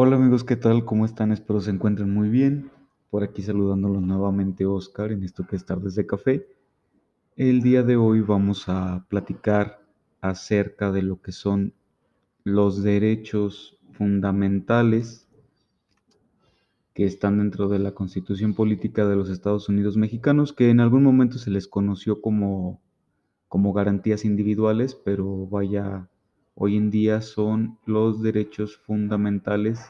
Hola 0.00 0.14
amigos, 0.14 0.44
¿qué 0.44 0.54
tal? 0.54 0.84
¿Cómo 0.84 1.04
están? 1.04 1.32
Espero 1.32 1.60
se 1.60 1.72
encuentren 1.72 2.14
muy 2.14 2.28
bien. 2.28 2.70
Por 3.10 3.24
aquí 3.24 3.42
saludándolos 3.42 4.00
nuevamente 4.00 4.64
Oscar 4.64 5.10
en 5.10 5.24
esto 5.24 5.44
que 5.44 5.56
es 5.56 5.66
Tardes 5.66 5.96
de 5.96 6.06
Café. 6.06 6.46
El 7.34 7.62
día 7.62 7.82
de 7.82 7.96
hoy 7.96 8.20
vamos 8.20 8.68
a 8.68 9.04
platicar 9.08 9.82
acerca 10.20 10.92
de 10.92 11.02
lo 11.02 11.20
que 11.20 11.32
son 11.32 11.74
los 12.44 12.84
derechos 12.84 13.80
fundamentales 13.90 15.26
que 16.94 17.04
están 17.04 17.38
dentro 17.38 17.66
de 17.66 17.80
la 17.80 17.90
Constitución 17.90 18.54
Política 18.54 19.04
de 19.04 19.16
los 19.16 19.28
Estados 19.30 19.68
Unidos 19.68 19.96
Mexicanos, 19.96 20.52
que 20.52 20.70
en 20.70 20.78
algún 20.78 21.02
momento 21.02 21.38
se 21.38 21.50
les 21.50 21.66
conoció 21.66 22.20
como, 22.20 22.80
como 23.48 23.72
garantías 23.72 24.24
individuales, 24.24 24.94
pero 24.94 25.48
vaya 25.48 26.08
hoy 26.54 26.76
en 26.76 26.90
día 26.90 27.20
son 27.20 27.78
los 27.84 28.22
derechos 28.22 28.76
fundamentales 28.76 29.80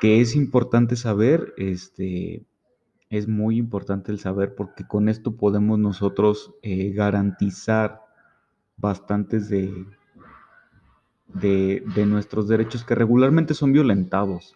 que 0.00 0.20
es 0.20 0.36
importante 0.36 0.96
saber, 0.96 1.54
este, 1.56 2.44
es 3.10 3.28
muy 3.28 3.56
importante 3.56 4.12
el 4.12 4.18
saber 4.18 4.54
porque 4.54 4.86
con 4.86 5.08
esto 5.08 5.36
podemos 5.36 5.78
nosotros 5.78 6.54
eh, 6.62 6.92
garantizar 6.92 8.00
bastantes 8.76 9.48
de, 9.48 9.86
de, 11.26 11.82
de, 11.94 12.06
nuestros 12.06 12.48
derechos 12.48 12.84
que 12.84 12.94
regularmente 12.94 13.54
son 13.54 13.72
violentados 13.72 14.54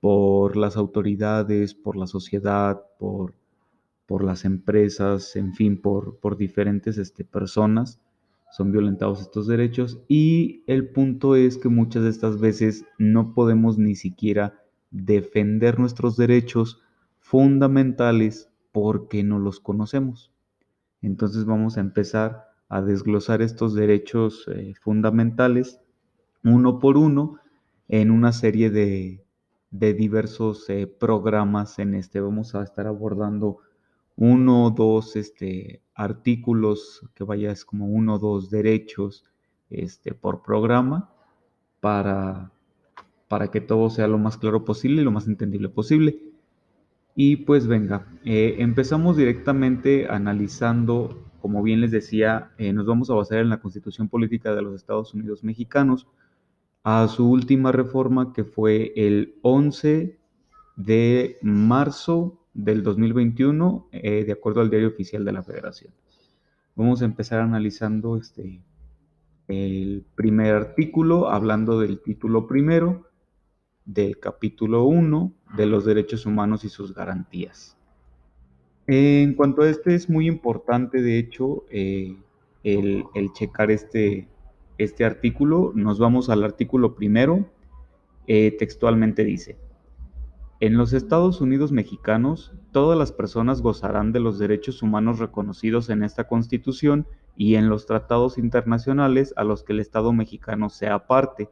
por 0.00 0.56
las 0.56 0.76
autoridades, 0.76 1.74
por 1.74 1.96
la 1.96 2.06
sociedad, 2.06 2.82
por, 2.98 3.34
por 4.06 4.22
las 4.22 4.44
empresas, 4.44 5.34
en 5.34 5.54
fin, 5.54 5.80
por, 5.80 6.18
por 6.18 6.36
diferentes 6.36 6.98
este, 6.98 7.24
personas 7.24 8.00
son 8.52 8.70
violentados 8.70 9.20
estos 9.20 9.48
derechos. 9.48 9.98
Y 10.06 10.62
el 10.68 10.88
punto 10.90 11.34
es 11.34 11.58
que 11.58 11.68
muchas 11.68 12.04
de 12.04 12.10
estas 12.10 12.38
veces 12.38 12.84
no 12.98 13.34
podemos 13.34 13.78
ni 13.78 13.96
siquiera 13.96 14.63
defender 14.94 15.78
nuestros 15.78 16.16
derechos 16.16 16.80
fundamentales 17.18 18.48
porque 18.70 19.24
no 19.24 19.38
los 19.38 19.58
conocemos. 19.60 20.32
Entonces 21.02 21.44
vamos 21.44 21.76
a 21.76 21.80
empezar 21.80 22.48
a 22.68 22.80
desglosar 22.80 23.42
estos 23.42 23.74
derechos 23.74 24.46
eh, 24.48 24.74
fundamentales 24.80 25.80
uno 26.44 26.78
por 26.78 26.96
uno 26.96 27.40
en 27.88 28.10
una 28.10 28.32
serie 28.32 28.70
de, 28.70 29.24
de 29.70 29.94
diversos 29.94 30.68
eh, 30.70 30.86
programas 30.86 31.78
en 31.78 31.94
este. 31.94 32.20
Vamos 32.20 32.54
a 32.54 32.62
estar 32.62 32.86
abordando 32.86 33.58
uno 34.16 34.66
o 34.66 34.70
dos 34.70 35.16
este, 35.16 35.82
artículos, 35.94 37.02
que 37.14 37.24
vaya 37.24 37.50
es 37.50 37.64
como 37.64 37.86
uno 37.86 38.14
o 38.14 38.18
dos 38.18 38.50
derechos 38.50 39.24
este, 39.70 40.14
por 40.14 40.42
programa 40.42 41.10
para, 41.80 42.52
para 43.34 43.50
que 43.50 43.60
todo 43.60 43.90
sea 43.90 44.06
lo 44.06 44.16
más 44.16 44.38
claro 44.38 44.64
posible 44.64 45.02
y 45.02 45.04
lo 45.04 45.10
más 45.10 45.26
entendible 45.26 45.68
posible. 45.68 46.20
Y 47.16 47.34
pues 47.34 47.66
venga, 47.66 48.06
eh, 48.24 48.54
empezamos 48.60 49.16
directamente 49.16 50.06
analizando, 50.08 51.26
como 51.42 51.60
bien 51.60 51.80
les 51.80 51.90
decía, 51.90 52.52
eh, 52.58 52.72
nos 52.72 52.86
vamos 52.86 53.10
a 53.10 53.14
basar 53.14 53.38
en 53.38 53.48
la 53.48 53.58
Constitución 53.58 54.08
Política 54.08 54.54
de 54.54 54.62
los 54.62 54.76
Estados 54.76 55.14
Unidos 55.14 55.42
Mexicanos, 55.42 56.06
a 56.84 57.08
su 57.08 57.28
última 57.28 57.72
reforma 57.72 58.32
que 58.32 58.44
fue 58.44 58.92
el 58.94 59.34
11 59.42 60.16
de 60.76 61.38
marzo 61.42 62.38
del 62.52 62.84
2021, 62.84 63.88
eh, 63.90 64.22
de 64.24 64.30
acuerdo 64.30 64.60
al 64.60 64.70
diario 64.70 64.90
oficial 64.90 65.24
de 65.24 65.32
la 65.32 65.42
Federación. 65.42 65.92
Vamos 66.76 67.02
a 67.02 67.06
empezar 67.06 67.40
analizando 67.40 68.16
este, 68.16 68.62
el 69.48 70.06
primer 70.14 70.54
artículo, 70.54 71.30
hablando 71.30 71.80
del 71.80 71.98
título 71.98 72.46
primero, 72.46 73.08
del 73.84 74.18
capítulo 74.18 74.84
1 74.84 75.32
de 75.56 75.66
los 75.66 75.84
derechos 75.84 76.26
humanos 76.26 76.64
y 76.64 76.68
sus 76.68 76.94
garantías. 76.94 77.76
En 78.86 79.34
cuanto 79.34 79.62
a 79.62 79.68
este, 79.68 79.94
es 79.94 80.10
muy 80.10 80.26
importante, 80.26 81.00
de 81.00 81.18
hecho, 81.18 81.64
eh, 81.70 82.16
el, 82.64 83.04
el, 83.14 83.32
checar 83.32 83.70
este, 83.70 84.28
este 84.78 85.04
artículo. 85.04 85.72
Nos 85.74 85.98
vamos 85.98 86.28
al 86.28 86.44
artículo 86.44 86.94
primero. 86.94 87.48
Eh, 88.26 88.56
textualmente 88.58 89.24
dice, 89.24 89.58
en 90.60 90.78
los 90.78 90.92
Estados 90.92 91.40
Unidos 91.40 91.72
mexicanos, 91.72 92.52
todas 92.72 92.98
las 92.98 93.12
personas 93.12 93.60
gozarán 93.60 94.12
de 94.12 94.20
los 94.20 94.38
derechos 94.38 94.82
humanos 94.82 95.18
reconocidos 95.18 95.90
en 95.90 96.02
esta 96.02 96.24
Constitución 96.24 97.06
y 97.36 97.56
en 97.56 97.68
los 97.68 97.86
tratados 97.86 98.38
internacionales 98.38 99.34
a 99.36 99.44
los 99.44 99.62
que 99.62 99.74
el 99.74 99.80
Estado 99.80 100.12
mexicano 100.12 100.70
sea 100.70 101.06
parte, 101.06 101.50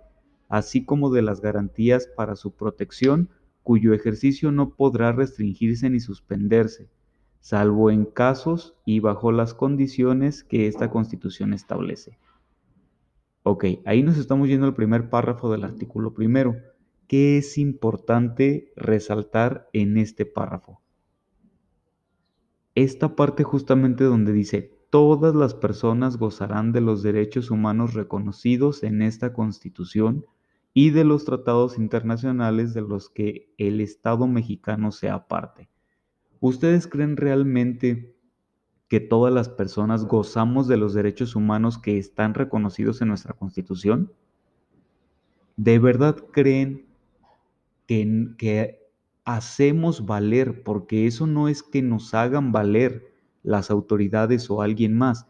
así 0.52 0.84
como 0.84 1.10
de 1.10 1.22
las 1.22 1.40
garantías 1.40 2.06
para 2.06 2.36
su 2.36 2.54
protección, 2.54 3.30
cuyo 3.62 3.94
ejercicio 3.94 4.52
no 4.52 4.74
podrá 4.74 5.10
restringirse 5.10 5.88
ni 5.88 5.98
suspenderse, 5.98 6.90
salvo 7.40 7.90
en 7.90 8.04
casos 8.04 8.76
y 8.84 9.00
bajo 9.00 9.32
las 9.32 9.54
condiciones 9.54 10.44
que 10.44 10.66
esta 10.66 10.90
Constitución 10.90 11.54
establece. 11.54 12.18
Ok, 13.44 13.64
ahí 13.86 14.02
nos 14.02 14.18
estamos 14.18 14.46
yendo 14.46 14.66
al 14.66 14.74
primer 14.74 15.08
párrafo 15.08 15.50
del 15.50 15.64
artículo 15.64 16.12
primero. 16.12 16.54
¿Qué 17.06 17.38
es 17.38 17.56
importante 17.56 18.74
resaltar 18.76 19.70
en 19.72 19.96
este 19.96 20.26
párrafo? 20.26 20.82
Esta 22.74 23.16
parte 23.16 23.42
justamente 23.42 24.04
donde 24.04 24.34
dice, 24.34 24.70
todas 24.90 25.34
las 25.34 25.54
personas 25.54 26.18
gozarán 26.18 26.72
de 26.72 26.82
los 26.82 27.02
derechos 27.02 27.50
humanos 27.50 27.94
reconocidos 27.94 28.82
en 28.82 29.00
esta 29.00 29.32
Constitución 29.32 30.26
y 30.74 30.90
de 30.90 31.04
los 31.04 31.24
tratados 31.24 31.78
internacionales 31.78 32.74
de 32.74 32.80
los 32.82 33.08
que 33.08 33.52
el 33.58 33.80
Estado 33.80 34.26
mexicano 34.26 34.90
sea 34.92 35.28
parte. 35.28 35.68
¿Ustedes 36.40 36.86
creen 36.86 37.16
realmente 37.16 38.14
que 38.88 39.00
todas 39.00 39.32
las 39.32 39.48
personas 39.48 40.06
gozamos 40.06 40.68
de 40.68 40.76
los 40.76 40.94
derechos 40.94 41.36
humanos 41.36 41.78
que 41.78 41.98
están 41.98 42.34
reconocidos 42.34 43.00
en 43.00 43.08
nuestra 43.08 43.34
Constitución? 43.34 44.12
¿De 45.56 45.78
verdad 45.78 46.16
creen 46.32 46.86
que, 47.86 48.80
hacemos 49.24 50.04
valer, 50.04 50.64
porque 50.64 51.06
eso 51.06 51.28
no 51.28 51.46
es 51.46 51.62
que 51.62 51.80
nos 51.80 52.12
hagan 52.12 52.50
valer 52.50 53.14
las 53.44 53.70
autoridades 53.70 54.50
o 54.50 54.62
alguien 54.62 54.98
más, 54.98 55.28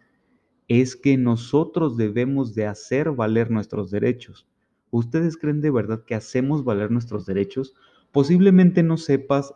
es 0.67 0.97
que 0.97 1.19
nosotros 1.19 1.99
debemos 1.99 2.55
de 2.55 2.67
hacer 2.67 3.11
valer 3.11 3.51
nuestros 3.51 3.91
derechos. 3.91 4.47
¿Ustedes 4.93 5.39
creen 5.39 5.63
de 5.63 5.71
verdad 5.71 6.05
que 6.05 6.15
hacemos 6.15 6.65
valer 6.65 6.91
nuestros 6.91 7.25
derechos? 7.25 7.75
Posiblemente 8.13 8.83
no 8.83 8.99
sepas 8.99 9.55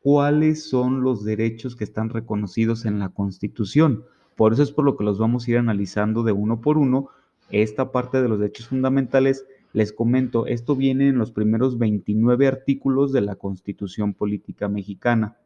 cuáles 0.00 0.68
son 0.68 1.00
los 1.00 1.24
derechos 1.24 1.74
que 1.74 1.84
están 1.84 2.10
reconocidos 2.10 2.84
en 2.84 2.98
la 2.98 3.08
Constitución. 3.08 4.04
Por 4.36 4.52
eso 4.52 4.62
es 4.62 4.72
por 4.72 4.84
lo 4.84 4.98
que 4.98 5.04
los 5.04 5.18
vamos 5.18 5.48
a 5.48 5.52
ir 5.52 5.56
analizando 5.56 6.22
de 6.22 6.32
uno 6.32 6.60
por 6.60 6.76
uno. 6.76 7.08
Esta 7.48 7.92
parte 7.92 8.20
de 8.20 8.28
los 8.28 8.38
derechos 8.38 8.68
fundamentales 8.68 9.46
les 9.72 9.90
comento, 9.90 10.46
esto 10.46 10.76
viene 10.76 11.08
en 11.08 11.16
los 11.16 11.32
primeros 11.32 11.78
29 11.78 12.46
artículos 12.46 13.10
de 13.10 13.22
la 13.22 13.36
Constitución 13.36 14.12
Política 14.12 14.68
Mexicana. 14.68 15.38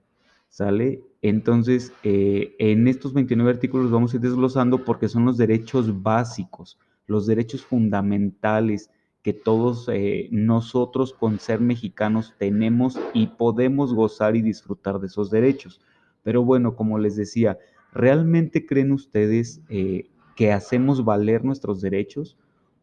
¿Sale? 0.48 1.04
Entonces, 1.22 1.92
eh, 2.02 2.56
en 2.58 2.88
estos 2.88 3.14
29 3.14 3.52
artículos 3.52 3.92
vamos 3.92 4.12
a 4.12 4.16
ir 4.16 4.22
desglosando 4.22 4.84
porque 4.84 5.08
son 5.08 5.26
los 5.26 5.36
derechos 5.36 6.02
básicos, 6.02 6.76
los 7.06 7.24
derechos 7.28 7.64
fundamentales 7.64 8.90
que 9.22 9.32
todos 9.32 9.88
eh, 9.92 10.28
nosotros 10.30 11.12
con 11.12 11.38
ser 11.38 11.60
mexicanos 11.60 12.34
tenemos 12.38 12.98
y 13.14 13.26
podemos 13.26 13.94
gozar 13.94 14.36
y 14.36 14.42
disfrutar 14.42 15.00
de 15.00 15.08
esos 15.08 15.30
derechos. 15.30 15.80
Pero 16.22 16.44
bueno, 16.44 16.76
como 16.76 16.98
les 16.98 17.16
decía, 17.16 17.58
¿realmente 17.92 18.66
creen 18.66 18.92
ustedes 18.92 19.60
eh, 19.68 20.08
que 20.36 20.52
hacemos 20.52 21.04
valer 21.04 21.44
nuestros 21.44 21.80
derechos? 21.80 22.36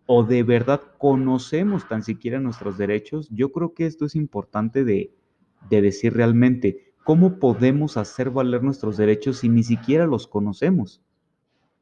o 0.06 0.24
de 0.24 0.44
verdad 0.44 0.82
conocemos 0.98 1.88
tan 1.88 2.04
siquiera 2.04 2.40
nuestros 2.40 2.78
derechos, 2.78 3.28
yo 3.32 3.52
creo 3.52 3.74
que 3.74 3.86
esto 3.86 4.06
es 4.06 4.16
importante 4.16 4.84
de, 4.84 5.12
decir 5.70 6.14
realmente, 6.14 6.94
¿cómo 7.04 7.40
podemos 7.40 7.98
hacer 7.98 8.30
valer 8.30 8.62
nuestros 8.64 8.98
derechos 8.98 9.40
si 9.40 9.50
ni 9.50 9.64
siquiera 9.64 10.06
los 10.06 10.28
conocemos? 10.28 11.02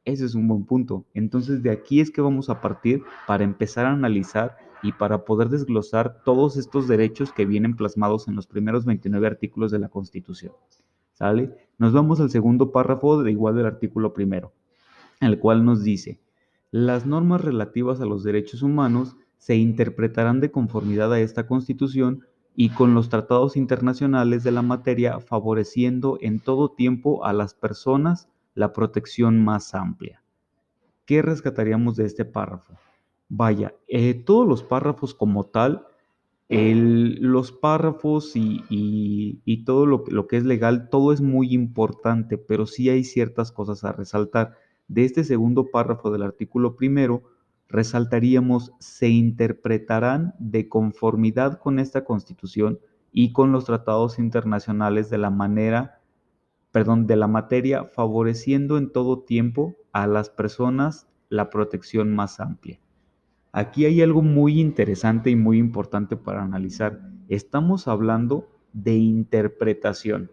Ese 0.04 0.26
es 0.26 0.34
un 0.34 0.48
buen 0.48 0.64
punto. 0.64 1.04
Entonces 1.14 1.62
de 1.62 1.70
aquí 1.70 2.00
es 2.00 2.10
que 2.10 2.20
vamos 2.20 2.50
a 2.50 2.60
partir 2.60 3.02
para 3.26 3.44
empezar 3.44 3.86
a 3.86 3.92
analizar 3.92 4.56
y 4.82 4.92
para 4.92 5.24
poder 5.24 5.48
desglosar 5.48 6.22
todos 6.24 6.58
estos 6.58 6.86
derechos 6.86 7.32
que 7.32 7.46
vienen 7.46 7.74
plasmados 7.74 8.28
en 8.28 8.36
los 8.36 8.46
primeros 8.46 8.84
29 8.84 9.26
artículos 9.26 9.70
de 9.70 9.78
la 9.78 9.88
Constitución. 9.88 10.52
¿Sale? 11.14 11.56
Nos 11.78 11.92
vamos 11.92 12.20
al 12.20 12.30
segundo 12.30 12.70
párrafo 12.70 13.22
de 13.22 13.30
igual 13.30 13.56
del 13.56 13.66
artículo 13.66 14.12
primero, 14.12 14.52
el 15.20 15.38
cual 15.38 15.64
nos 15.64 15.82
dice, 15.82 16.20
las 16.70 17.06
normas 17.06 17.40
relativas 17.40 18.00
a 18.00 18.04
los 18.04 18.24
derechos 18.24 18.62
humanos 18.62 19.16
se 19.38 19.56
interpretarán 19.56 20.40
de 20.40 20.50
conformidad 20.50 21.12
a 21.12 21.20
esta 21.20 21.46
Constitución 21.46 22.26
y 22.56 22.70
con 22.70 22.94
los 22.94 23.08
tratados 23.08 23.56
internacionales 23.56 24.44
de 24.44 24.50
la 24.50 24.62
materia, 24.62 25.20
favoreciendo 25.20 26.18
en 26.20 26.40
todo 26.40 26.70
tiempo 26.70 27.24
a 27.24 27.32
las 27.32 27.54
personas 27.54 28.28
la 28.54 28.72
protección 28.72 29.42
más 29.42 29.74
amplia. 29.74 30.22
¿Qué 31.06 31.22
rescataríamos 31.22 31.96
de 31.96 32.06
este 32.06 32.24
párrafo? 32.24 32.74
Vaya, 33.28 33.74
eh, 33.88 34.14
todos 34.14 34.46
los 34.46 34.62
párrafos 34.62 35.14
como 35.14 35.44
tal 35.44 35.86
los 36.48 37.52
párrafos 37.52 38.32
y, 38.34 39.62
todo 39.64 39.86
lo, 39.86 40.04
lo, 40.08 40.26
que 40.26 40.36
es 40.36 40.44
legal, 40.44 40.88
todo 40.90 41.12
es 41.12 41.20
muy 41.20 41.52
importante, 41.52 42.38
pero 42.38 42.66
sí 42.66 42.88
hay 42.90 43.04
ciertas 43.04 43.50
cosas 43.52 43.84
a 43.84 43.92
resaltar. 43.92 44.56
De 44.86 45.04
este 45.04 45.24
segundo 45.24 45.70
párrafo 45.70 46.10
del 46.10 46.22
artículo 46.22 46.76
primero, 46.76 47.22
resaltaríamos, 47.68 48.72
se 48.78 49.08
interpretarán 49.08 50.34
de 50.38 50.68
conformidad 50.68 51.58
con 51.58 51.78
esta 51.78 52.04
Constitución 52.04 52.78
y 53.10 53.32
con 53.32 53.52
los 53.52 53.64
tratados 53.64 54.18
internacionales 54.18 55.08
de 55.08 55.18
la 55.18 55.30
manera, 55.30 56.00
perdón, 56.74 57.06
de 57.06 57.14
la 57.14 57.28
materia, 57.28 57.84
favoreciendo 57.84 58.78
en 58.78 58.90
todo 58.90 59.20
tiempo 59.20 59.76
a 59.92 60.08
las 60.08 60.28
personas 60.28 61.06
la 61.28 61.48
protección 61.48 62.12
más 62.12 62.40
amplia. 62.40 62.80
Aquí 63.52 63.84
hay 63.84 64.02
algo 64.02 64.22
muy 64.22 64.60
interesante 64.60 65.30
y 65.30 65.36
muy 65.36 65.58
importante 65.58 66.16
para 66.16 66.42
analizar. 66.42 67.00
Estamos 67.28 67.86
hablando 67.86 68.48
de 68.72 68.96
interpretación. 68.96 70.32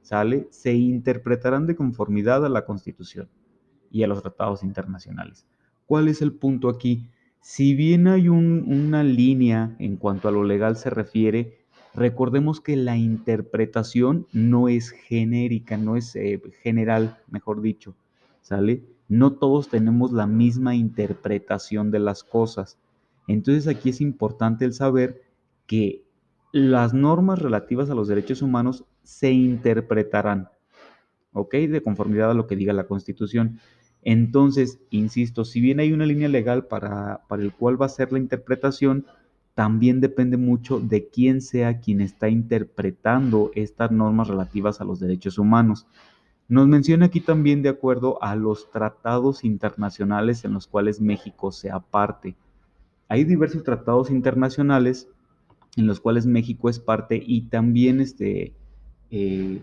¿Sale? 0.00 0.46
Se 0.52 0.74
interpretarán 0.74 1.66
de 1.66 1.74
conformidad 1.74 2.46
a 2.46 2.48
la 2.48 2.64
Constitución 2.64 3.28
y 3.90 4.04
a 4.04 4.06
los 4.06 4.22
tratados 4.22 4.62
internacionales. 4.62 5.44
¿Cuál 5.86 6.06
es 6.06 6.22
el 6.22 6.34
punto 6.34 6.68
aquí? 6.68 7.10
Si 7.40 7.74
bien 7.74 8.06
hay 8.06 8.28
una 8.28 9.02
línea 9.02 9.74
en 9.80 9.96
cuanto 9.96 10.28
a 10.28 10.30
lo 10.30 10.44
legal 10.44 10.76
se 10.76 10.90
refiere, 10.90 11.66
recordemos 11.98 12.60
que 12.60 12.76
la 12.76 12.96
interpretación 12.96 14.26
no 14.32 14.68
es 14.68 14.90
genérica, 14.90 15.76
no 15.76 15.96
es 15.96 16.16
eh, 16.16 16.40
general, 16.62 17.18
mejor 17.28 17.60
dicho, 17.60 17.94
¿sale? 18.42 18.82
no 19.08 19.32
todos 19.32 19.68
tenemos 19.68 20.12
la 20.12 20.26
misma 20.26 20.74
interpretación 20.74 21.90
de 21.90 21.98
las 21.98 22.22
cosas. 22.22 22.78
Entonces 23.26 23.66
aquí 23.66 23.90
es 23.90 24.00
importante 24.00 24.64
el 24.64 24.74
saber 24.74 25.22
que 25.66 26.04
las 26.52 26.94
normas 26.94 27.40
relativas 27.40 27.90
a 27.90 27.94
los 27.94 28.08
derechos 28.08 28.42
humanos 28.42 28.84
se 29.02 29.30
interpretarán, 29.32 30.48
¿ok? 31.32 31.54
De 31.54 31.82
conformidad 31.82 32.30
a 32.30 32.34
lo 32.34 32.46
que 32.46 32.56
diga 32.56 32.72
la 32.72 32.86
Constitución. 32.86 33.58
Entonces, 34.02 34.78
insisto, 34.90 35.44
si 35.44 35.60
bien 35.60 35.80
hay 35.80 35.92
una 35.92 36.06
línea 36.06 36.28
legal 36.28 36.66
para, 36.66 37.22
para 37.28 37.42
el 37.42 37.52
cual 37.52 37.80
va 37.80 37.86
a 37.86 37.90
ser 37.90 38.12
la 38.12 38.18
interpretación, 38.18 39.06
también 39.58 40.00
depende 40.00 40.36
mucho 40.36 40.78
de 40.78 41.08
quién 41.08 41.40
sea 41.40 41.80
quien 41.80 42.00
está 42.00 42.28
interpretando 42.28 43.50
estas 43.56 43.90
normas 43.90 44.28
relativas 44.28 44.80
a 44.80 44.84
los 44.84 45.00
derechos 45.00 45.36
humanos. 45.36 45.88
Nos 46.46 46.68
menciona 46.68 47.06
aquí 47.06 47.18
también 47.18 47.60
de 47.62 47.68
acuerdo 47.68 48.22
a 48.22 48.36
los 48.36 48.70
tratados 48.70 49.42
internacionales 49.42 50.44
en 50.44 50.52
los 50.52 50.68
cuales 50.68 51.00
México 51.00 51.50
sea 51.50 51.80
parte. 51.80 52.36
Hay 53.08 53.24
diversos 53.24 53.64
tratados 53.64 54.12
internacionales 54.12 55.08
en 55.76 55.88
los 55.88 55.98
cuales 55.98 56.24
México 56.24 56.70
es 56.70 56.78
parte 56.78 57.20
y 57.20 57.40
también 57.48 58.00
este, 58.00 58.52
eh, 59.10 59.60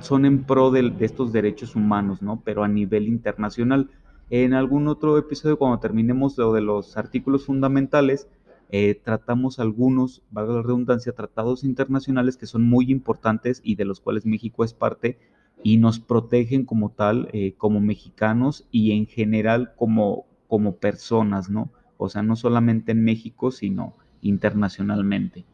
son 0.00 0.26
en 0.26 0.42
pro 0.42 0.72
de, 0.72 0.92
estos 0.98 1.30
derechos 1.30 1.76
humanos, 1.76 2.20
¿no? 2.20 2.42
Pero 2.44 2.64
a 2.64 2.68
nivel 2.68 3.06
internacional. 3.06 3.90
En 4.28 4.54
algún 4.54 4.88
otro 4.88 5.18
episodio, 5.18 5.56
cuando 5.56 5.78
terminemos 5.78 6.36
lo 6.36 6.52
de 6.52 6.62
los 6.62 6.96
artículos 6.96 7.46
fundamentales, 7.46 8.26
eh, 8.74 8.94
tratamos 8.94 9.58
algunos, 9.58 10.22
valga 10.30 10.54
la 10.54 10.62
redundancia, 10.62 11.12
tratados 11.12 11.62
internacionales 11.62 12.38
que 12.38 12.46
son 12.46 12.62
muy 12.62 12.90
importantes 12.90 13.60
y 13.62 13.74
de 13.74 13.84
los 13.84 14.00
cuales 14.00 14.24
México 14.24 14.64
es 14.64 14.72
parte 14.72 15.18
y 15.62 15.76
nos 15.76 16.00
protegen 16.00 16.64
como 16.64 16.88
tal, 16.88 17.28
eh, 17.34 17.52
como 17.58 17.80
mexicanos 17.80 18.66
y 18.70 18.92
en 18.92 19.06
general 19.06 19.74
como, 19.76 20.24
como 20.48 20.76
personas, 20.76 21.50
¿no? 21.50 21.70
O 21.98 22.08
sea, 22.08 22.22
no 22.22 22.34
solamente 22.34 22.92
en 22.92 23.04
México, 23.04 23.50
sino 23.50 23.94
internacionalmente. 24.22 25.44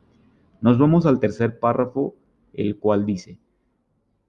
Nos 0.61 0.79
vamos 0.79 1.05
al 1.05 1.19
tercer 1.19 1.59
párrafo, 1.59 2.15
el 2.53 2.79
cual 2.79 3.05
dice, 3.05 3.41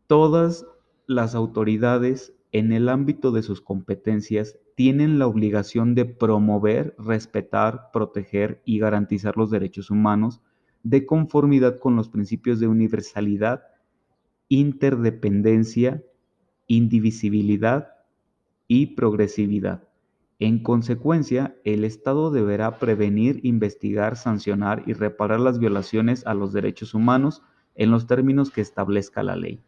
todas 0.08 0.66
las 1.10 1.34
autoridades 1.34 2.36
en 2.52 2.72
el 2.72 2.88
ámbito 2.88 3.32
de 3.32 3.42
sus 3.42 3.62
competencias 3.62 4.60
tienen 4.76 5.18
la 5.18 5.26
obligación 5.26 5.96
de 5.96 6.06
promover, 6.06 6.96
respetar, 7.00 7.90
proteger 7.92 8.62
y 8.64 8.78
garantizar 8.78 9.36
los 9.36 9.50
derechos 9.50 9.90
humanos 9.90 10.40
de 10.84 11.08
conformidad 11.08 11.80
con 11.80 11.96
los 11.96 12.10
principios 12.10 12.60
de 12.60 12.68
universalidad, 12.68 13.64
interdependencia, 14.50 16.04
indivisibilidad 16.68 17.88
y 18.68 18.94
progresividad. 18.96 19.88
En 20.38 20.62
consecuencia, 20.62 21.56
el 21.64 21.86
Estado 21.86 22.30
deberá 22.30 22.78
prevenir, 22.78 23.40
investigar, 23.42 24.16
sancionar 24.16 24.84
y 24.86 24.94
reparar 24.94 25.40
las 25.40 25.58
violaciones 25.58 26.24
a 26.28 26.36
los 26.36 26.54
derechos 26.54 26.94
humanos 26.94 27.42
en 27.74 27.90
los 27.90 28.06
términos 28.06 28.52
que 28.52 28.62
establezca 28.62 29.24
la 29.24 29.36
ley. 29.36 29.64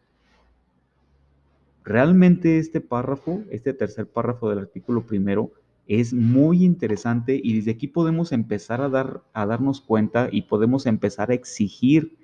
Realmente 1.84 2.58
este 2.58 2.80
párrafo, 2.80 3.42
este 3.50 3.74
tercer 3.74 4.06
párrafo 4.06 4.48
del 4.48 4.60
artículo 4.60 5.06
primero, 5.06 5.52
es 5.86 6.14
muy 6.14 6.64
interesante 6.64 7.40
y 7.42 7.56
desde 7.56 7.72
aquí 7.72 7.88
podemos 7.88 8.32
empezar 8.32 8.80
a, 8.80 8.88
dar, 8.88 9.22
a 9.32 9.46
darnos 9.46 9.80
cuenta 9.80 10.28
y 10.30 10.42
podemos 10.42 10.86
empezar 10.86 11.30
a 11.30 11.34
exigir 11.34 12.16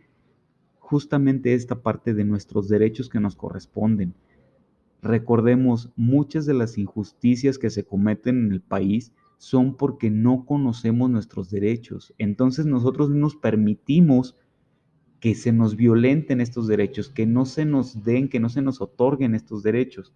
justamente 0.78 1.55
esta 1.55 1.82
parte 1.82 2.14
de 2.14 2.25
nuestros 2.25 2.69
derechos 2.69 3.08
que 3.08 3.20
nos 3.20 3.34
corresponden. 3.34 4.14
Recordemos, 5.02 5.90
muchas 5.96 6.46
de 6.46 6.55
las 6.55 6.78
injusticias 6.78 7.58
que 7.58 7.70
se 7.70 7.84
cometen 7.84 8.46
en 8.46 8.52
el 8.52 8.60
país 8.60 9.12
son 9.38 9.76
porque 9.76 10.10
no 10.10 10.44
conocemos 10.44 11.10
nuestros 11.10 11.50
derechos. 11.50 12.14
Entonces 12.19 12.66
nosotros 12.66 13.10
nos 13.10 13.37
permitimos 13.37 14.37
que 15.20 15.35
se 15.35 15.53
nos 15.53 15.76
violenten 15.76 16.41
estos 16.41 16.69
derechos, 16.69 17.09
que 17.09 17.26
no 17.26 17.44
se 17.44 17.65
nos 17.65 18.05
den, 18.05 18.29
que 18.29 18.41
no 18.41 18.49
se 18.49 18.62
nos 18.62 18.81
otorguen 18.81 19.35
estos 19.35 19.62
derechos. 19.62 20.15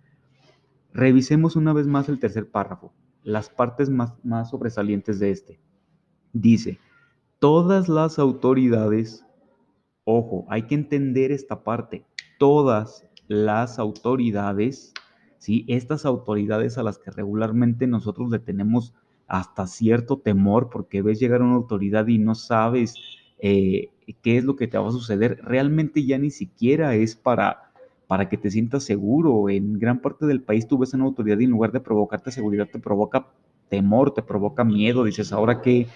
Revisemos 0.92 1.56
una 1.56 1.72
vez 1.72 1.86
más 1.86 2.08
el 2.08 2.18
tercer 2.20 2.50
párrafo, 2.50 2.92
las 3.22 3.48
partes 3.48 3.90
más, 3.90 4.14
más 4.24 4.50
sobresalientes 4.50 5.18
de 5.18 5.30
este. 5.30 5.60
Dice, 6.32 6.78
todas 7.38 7.88
las 7.88 8.18
autoridades 8.18 9.24
Ojo, 10.04 10.46
hay 10.48 10.62
que 10.62 10.74
entender 10.74 11.30
esta 11.30 11.62
parte. 11.62 12.04
Todas 12.38 13.06
las 13.28 13.78
autoridades, 13.78 14.92
¿sí? 15.38 15.64
estas 15.68 16.04
autoridades 16.04 16.76
a 16.76 16.82
las 16.82 16.98
que 16.98 17.10
regularmente 17.12 17.86
nosotros 17.86 18.30
le 18.30 18.40
tenemos 18.40 18.94
hasta 19.28 19.66
cierto 19.66 20.18
temor 20.18 20.70
porque 20.70 21.02
ves 21.02 21.20
llegar 21.20 21.40
una 21.40 21.54
autoridad 21.54 22.08
y 22.08 22.18
no 22.18 22.34
sabes 22.34 22.94
eh, 23.38 23.90
qué 24.22 24.38
es 24.38 24.44
lo 24.44 24.56
que 24.56 24.68
te 24.68 24.78
va 24.78 24.88
a 24.88 24.92
suceder, 24.92 25.40
realmente 25.42 26.04
ya 26.04 26.18
ni 26.18 26.30
siquiera 26.30 26.94
es 26.94 27.16
para, 27.16 27.72
para 28.06 28.28
que 28.28 28.36
te 28.36 28.50
sientas 28.50 28.84
seguro. 28.84 29.48
En 29.48 29.78
gran 29.78 30.00
parte 30.00 30.26
del 30.26 30.42
país 30.42 30.66
tú 30.66 30.78
ves 30.78 30.94
a 30.94 30.96
una 30.96 31.06
autoridad 31.06 31.38
y 31.38 31.44
en 31.44 31.50
lugar 31.50 31.72
de 31.72 31.80
provocarte 31.80 32.30
seguridad 32.30 32.68
te 32.70 32.78
provoca 32.78 33.26
temor, 33.68 34.12
te 34.12 34.22
provoca 34.22 34.64
miedo, 34.64 35.04
dices, 35.04 35.32
ahora 35.32 35.62
qué, 35.62 35.86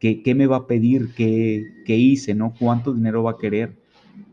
¿Qué, 0.00 0.34
me 0.34 0.46
va 0.46 0.56
a 0.56 0.66
pedir? 0.66 1.12
¿Qué, 1.14 1.94
hice? 1.94 2.34
¿no? 2.34 2.54
¿Cuánto 2.58 2.94
dinero 2.94 3.22
va 3.22 3.32
a 3.32 3.36
querer? 3.36 3.76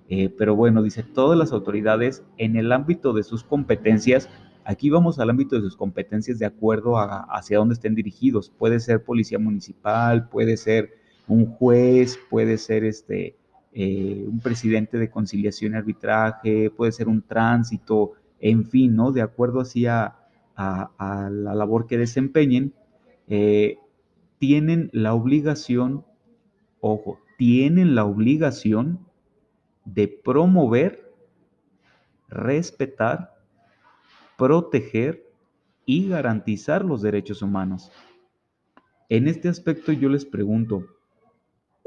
Eh, 0.08 0.30
pero 0.30 0.56
bueno, 0.56 0.82
dice, 0.82 1.04
todas 1.04 1.38
las 1.38 1.52
autoridades 1.52 2.24
en 2.38 2.56
el 2.56 2.72
ámbito 2.72 3.12
de 3.12 3.24
sus 3.24 3.44
competencias, 3.44 4.30
aquí 4.64 4.90
vamos 4.90 5.20
al 5.20 5.30
ámbito 5.30 5.58
de 5.58 5.64
sus 5.64 5.76
competencias 5.76 6.40
de 6.40 6.46
acuerdo 6.46 6.98
a 6.98 7.28
hacia 7.36 7.58
dónde 7.58 7.74
estén 7.74 7.96
dirigidos. 7.96 8.50
Puede 8.50 8.80
ser 8.80 9.04
policía 9.04 9.40
municipal, 9.40 10.30
puede 10.30 10.56
ser 10.56 10.94
un 11.28 11.46
juez, 11.46 12.20
puede 12.30 12.58
ser 12.58 12.84
este, 12.84 13.36
eh, 13.74 14.26
un 14.28 14.40
presidente 14.40 14.98
de 14.98 15.10
conciliación 15.10 15.74
y 15.74 15.78
arbitraje, 15.78 16.70
puede 16.70 16.92
ser 16.92 17.08
un 17.08 17.22
tránsito, 17.22 18.14
en 18.40 18.66
fin, 18.66 18.96
¿no? 18.96 19.12
De 19.12 19.22
acuerdo 19.22 19.62
hacia 19.62 20.16
a, 20.56 21.30
la 21.32 21.54
labor 21.54 21.86
que 21.88 21.98
desempeñen. 21.98 22.74
Eh, 23.28 23.78
tienen 24.40 24.90
la 24.94 25.14
obligación, 25.14 26.06
ojo, 26.80 27.20
tienen 27.38 27.96
la 27.96 28.06
obligación 28.06 29.00
de 29.86 30.08
promover, 30.08 31.14
respetar, 32.28 33.36
proteger 34.38 35.24
y 35.86 36.10
garantizar 36.10 36.84
los 36.84 37.02
derechos 37.02 37.42
humanos. 37.42 37.92
En 39.10 39.28
este 39.28 39.48
aspecto 39.50 39.92
yo 39.92 40.10
les 40.10 40.26
pregunto, 40.26 40.86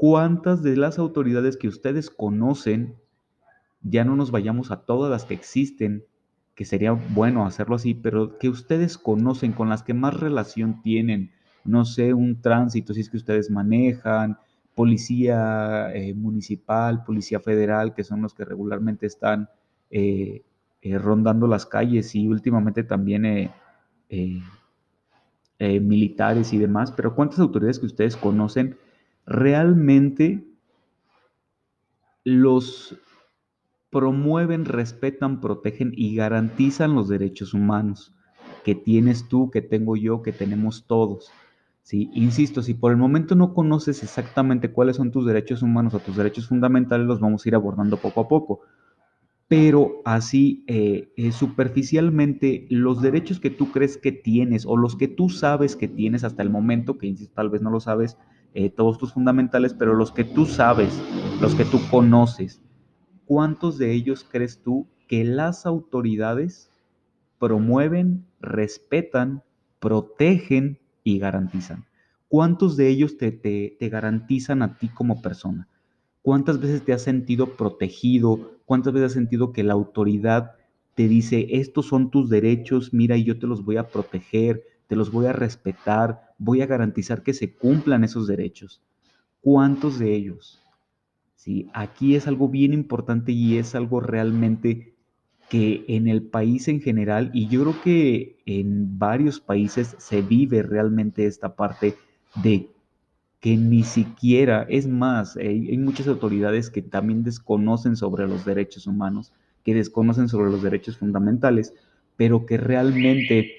¿cuántas 0.01 0.63
de 0.63 0.77
las 0.77 0.97
autoridades 0.97 1.57
que 1.57 1.67
ustedes 1.67 2.09
conocen, 2.09 2.95
ya 3.83 4.03
no 4.03 4.15
nos 4.15 4.31
vayamos 4.31 4.71
a 4.71 4.77
todas 4.77 5.11
las 5.11 5.25
que 5.25 5.35
existen, 5.35 6.05
que 6.55 6.65
sería 6.65 6.93
bueno 6.93 7.45
hacerlo 7.45 7.75
así, 7.75 7.93
pero 7.93 8.39
que 8.39 8.49
ustedes 8.49 8.97
conocen, 8.97 9.51
con 9.51 9.69
las 9.69 9.83
que 9.83 9.93
más 9.93 10.19
relación 10.19 10.81
tienen, 10.81 11.29
no 11.63 11.85
sé, 11.85 12.15
un 12.15 12.41
tránsito, 12.41 12.95
si 12.95 13.01
es 13.01 13.11
que 13.11 13.17
ustedes 13.17 13.51
manejan, 13.51 14.39
policía 14.73 15.93
eh, 15.93 16.15
municipal, 16.15 17.03
policía 17.03 17.39
federal, 17.39 17.93
que 17.93 18.03
son 18.03 18.23
los 18.23 18.33
que 18.33 18.43
regularmente 18.43 19.05
están 19.05 19.49
eh, 19.91 20.41
eh, 20.81 20.97
rondando 20.97 21.45
las 21.45 21.67
calles 21.67 22.15
y 22.15 22.27
últimamente 22.27 22.83
también 22.83 23.51
militares 25.59 26.53
y 26.53 26.57
demás, 26.57 26.91
pero 26.91 27.13
¿cuántas 27.13 27.37
autoridades 27.37 27.77
que 27.77 27.85
ustedes 27.85 28.17
conocen 28.17 28.77
realmente 29.31 30.45
los 32.23 32.97
promueven, 33.89 34.65
respetan, 34.65 35.41
protegen 35.41 35.91
y 35.95 36.15
garantizan 36.15 36.95
los 36.95 37.09
derechos 37.09 37.53
humanos 37.53 38.13
que 38.63 38.75
tienes 38.75 39.27
tú, 39.27 39.49
que 39.49 39.61
tengo 39.61 39.95
yo, 39.97 40.21
que 40.21 40.31
tenemos 40.31 40.85
todos. 40.85 41.31
¿sí? 41.81 42.09
Insisto, 42.13 42.61
si 42.61 42.73
por 42.73 42.91
el 42.91 42.97
momento 42.97 43.35
no 43.35 43.53
conoces 43.53 44.03
exactamente 44.03 44.71
cuáles 44.71 44.97
son 44.97 45.11
tus 45.11 45.25
derechos 45.25 45.61
humanos 45.61 45.93
o 45.93 45.99
tus 45.99 46.15
derechos 46.15 46.47
fundamentales, 46.47 47.07
los 47.07 47.19
vamos 47.19 47.45
a 47.45 47.49
ir 47.49 47.55
abordando 47.55 47.97
poco 47.97 48.21
a 48.21 48.27
poco. 48.27 48.61
Pero 49.47 50.01
así, 50.05 50.63
eh, 50.67 51.11
eh, 51.17 51.31
superficialmente, 51.33 52.67
los 52.69 53.01
derechos 53.01 53.41
que 53.41 53.49
tú 53.49 53.71
crees 53.71 53.97
que 53.97 54.13
tienes 54.13 54.65
o 54.65 54.77
los 54.77 54.95
que 54.95 55.09
tú 55.09 55.27
sabes 55.27 55.75
que 55.75 55.89
tienes 55.89 56.23
hasta 56.23 56.43
el 56.43 56.49
momento, 56.49 56.97
que 56.97 57.07
insisto, 57.07 57.33
tal 57.35 57.49
vez 57.49 57.61
no 57.61 57.69
lo 57.69 57.81
sabes, 57.81 58.17
eh, 58.53 58.69
todos 58.69 58.97
tus 58.97 59.13
fundamentales, 59.13 59.73
pero 59.73 59.93
los 59.93 60.11
que 60.11 60.23
tú 60.23 60.45
sabes, 60.45 61.01
los 61.39 61.55
que 61.55 61.65
tú 61.65 61.79
conoces, 61.89 62.61
¿cuántos 63.25 63.77
de 63.77 63.93
ellos 63.93 64.25
crees 64.29 64.61
tú 64.61 64.87
que 65.07 65.23
las 65.23 65.65
autoridades 65.65 66.69
promueven, 67.39 68.25
respetan, 68.39 69.43
protegen 69.79 70.79
y 71.03 71.19
garantizan? 71.19 71.85
¿Cuántos 72.27 72.77
de 72.77 72.87
ellos 72.87 73.17
te, 73.17 73.31
te, 73.31 73.89
garantizan 73.89 74.61
a 74.61 74.77
ti 74.77 74.87
como 74.87 75.21
persona? 75.21 75.67
¿Cuántas 76.21 76.59
veces 76.59 76.83
te 76.83 76.93
has 76.93 77.01
sentido 77.01 77.55
protegido? 77.55 78.59
¿Cuántas 78.65 78.93
veces 78.93 79.07
has 79.07 79.13
sentido 79.13 79.51
que 79.51 79.63
la 79.63 79.73
autoridad 79.73 80.51
te 80.95 81.07
dice, 81.07 81.47
estos 81.51 81.87
son 81.87 82.11
tus 82.11 82.29
derechos, 82.29 82.93
mira, 82.93 83.17
y 83.17 83.23
yo 83.23 83.39
te 83.39 83.47
los 83.47 83.63
voy 83.63 83.77
a 83.77 83.87
proteger, 83.87 84.63
te 84.87 84.95
los 84.95 85.11
voy 85.11 85.25
a 85.25 85.33
respetar, 85.33 86.30
voy 86.41 86.63
a 86.63 86.65
garantizar 86.65 87.21
que 87.21 87.33
se 87.33 87.53
cumplan 87.53 88.03
esos 88.03 88.25
derechos? 88.25 88.81
¿Cuántos 89.41 89.99
de 89.99 90.15
ellos? 90.15 90.59
Sí, 91.35 91.69
aquí 91.73 92.15
es 92.15 92.27
algo 92.27 92.49
bien 92.49 92.73
importante 92.73 93.31
y 93.31 93.57
es 93.57 93.75
algo 93.75 93.99
realmente 93.99 94.95
que 95.49 95.85
en 95.87 96.07
el 96.07 96.23
país 96.23 96.67
en 96.67 96.81
general, 96.81 97.29
y 97.33 97.47
yo 97.47 97.61
creo 97.61 97.81
que 97.83 98.37
en 98.45 98.97
varios 98.97 99.39
países 99.39 99.95
se 99.99 100.21
vive 100.21 100.63
realmente 100.63 101.25
esta 101.25 101.55
parte 101.55 101.95
de 102.41 102.69
que 103.39 103.57
ni 103.57 103.83
siquiera, 103.83 104.65
es 104.69 104.87
más, 104.87 105.37
hay, 105.37 105.77
muchas 105.77 106.07
autoridades 106.07 106.69
que 106.69 106.81
también 106.81 107.23
desconocen 107.23 107.95
sobre 107.95 108.27
los 108.27 108.45
derechos 108.45 108.87
humanos, 108.87 109.31
que 109.63 109.75
desconocen 109.75 110.27
sobre 110.29 110.49
los 110.49 110.63
derechos 110.63 110.97
fundamentales, 110.97 111.73
pero 112.17 112.45
que 112.45 112.57
realmente 112.57 113.51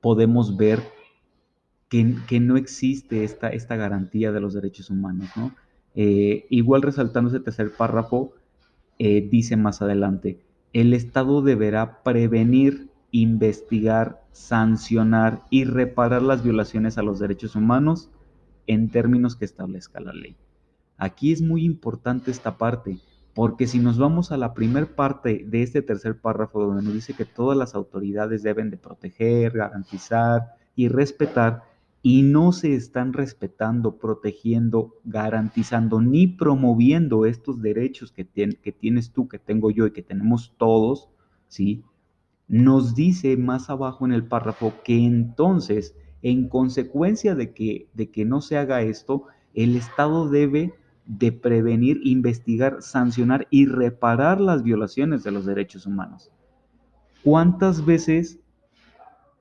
podemos 0.00 0.56
ver 0.56 0.80
que, 2.26 2.40
no 2.40 2.56
existe 2.56 3.22
esta, 3.22 3.50
esta 3.50 3.76
garantía 3.76 4.32
de 4.32 4.40
los 4.40 4.54
derechos 4.54 4.88
humanos, 4.88 5.28
¿no? 5.36 5.54
Eh, 5.94 6.46
igual 6.48 6.80
resaltando 6.80 7.28
ese 7.28 7.40
tercer 7.40 7.70
párrafo, 7.74 8.32
eh, 8.98 9.28
dice 9.30 9.58
más 9.58 9.82
adelante, 9.82 10.40
el 10.72 10.94
Estado 10.94 11.42
deberá 11.42 12.02
prevenir, 12.02 12.88
investigar, 13.10 14.22
sancionar 14.32 15.42
y 15.50 15.64
reparar 15.64 16.22
las 16.22 16.42
violaciones 16.42 16.96
a 16.96 17.02
los 17.02 17.18
derechos 17.18 17.56
humanos 17.56 18.08
en 18.66 18.88
términos 18.88 19.36
que 19.36 19.44
establezca 19.44 20.00
la 20.00 20.14
ley. 20.14 20.34
Aquí 20.96 21.30
es 21.30 21.42
muy 21.42 21.62
importante 21.62 22.30
esta 22.30 22.56
parte, 22.56 23.00
porque 23.34 23.66
si 23.66 23.80
nos 23.80 23.98
vamos 23.98 24.32
a 24.32 24.38
la 24.38 24.54
primer 24.54 24.94
parte 24.94 25.44
de 25.46 25.62
este 25.62 25.82
tercer 25.82 26.18
párrafo 26.18 26.62
donde 26.62 26.84
nos 26.84 26.94
dice 26.94 27.12
que 27.12 27.26
todas 27.26 27.58
las 27.58 27.74
autoridades 27.74 28.42
deben 28.42 28.70
de 28.70 28.78
proteger, 28.78 29.52
garantizar 29.52 30.54
y 30.74 30.88
respetar, 30.88 31.64
y 32.02 32.22
no 32.22 32.50
se 32.50 32.74
están 32.74 33.12
respetando, 33.12 33.96
protegiendo, 33.96 34.96
garantizando 35.04 36.00
ni 36.00 36.26
promoviendo 36.26 37.26
estos 37.26 37.62
derechos 37.62 38.10
que, 38.10 38.26
que 38.26 38.72
tienes 38.72 39.12
tú, 39.12 39.28
que 39.28 39.38
tengo 39.38 39.70
yo 39.70 39.86
y 39.86 39.92
que 39.92 40.02
tenemos 40.02 40.52
todos, 40.58 41.08
¿sí? 41.46 41.84
Nos 42.48 42.96
dice 42.96 43.36
más 43.36 43.70
abajo 43.70 44.04
en 44.04 44.12
el 44.12 44.24
párrafo 44.24 44.74
que 44.84 45.04
entonces, 45.04 45.94
en 46.22 46.48
consecuencia 46.48 47.36
de 47.36 47.54
que, 47.54 47.88
de 47.94 48.10
que 48.10 48.24
no 48.24 48.40
se 48.40 48.58
haga 48.58 48.82
esto, 48.82 49.26
el 49.54 49.76
Estado 49.76 50.28
debe 50.28 50.74
de 51.06 51.30
prevenir, 51.30 52.00
investigar, 52.02 52.82
sancionar 52.82 53.46
y 53.48 53.66
reparar 53.66 54.40
las 54.40 54.64
violaciones 54.64 55.22
de 55.22 55.30
los 55.30 55.46
derechos 55.46 55.86
humanos. 55.86 56.32
¿Cuántas 57.22 57.84
veces 57.84 58.40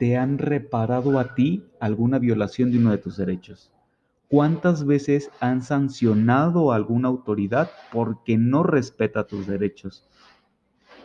te 0.02 0.18
han 0.18 0.40
reparado 0.40 1.20
a 1.20 1.36
ti 1.36 1.64
alguna 1.80 2.18
violación 2.18 2.72
de 2.72 2.80
uno 2.80 2.90
de 2.90 2.98
tus 2.98 3.18
derechos? 3.18 3.72
¿Cuántas 4.30 4.84
veces 4.84 5.30
han 5.40 5.62
sancionado 5.62 6.72
a 6.72 6.76
alguna 6.76 7.08
autoridad 7.08 7.70
porque 7.94 8.36
no 8.36 8.64
respeta 8.64 9.28
tus 9.28 9.46
derechos? 9.46 10.10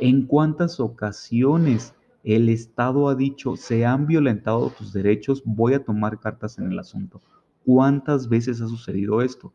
¿En 0.01 0.23
cuántas 0.23 0.81
ocasiones 0.81 1.93
el 2.25 2.49
Estado 2.49 3.11
ha 3.11 3.15
dicho, 3.15 3.57
se 3.57 3.85
han 3.85 4.07
violentado 4.07 4.71
tus 4.71 4.95
derechos, 4.95 5.43
voy 5.45 5.75
a 5.75 5.85
tomar 5.85 6.19
cartas 6.19 6.59
en 6.59 6.73
el 6.73 6.79
asunto? 6.79 7.21
¿Cuántas 7.67 8.31
veces 8.31 8.63
ha 8.63 8.67
sucedido 8.67 9.21
esto? 9.21 9.53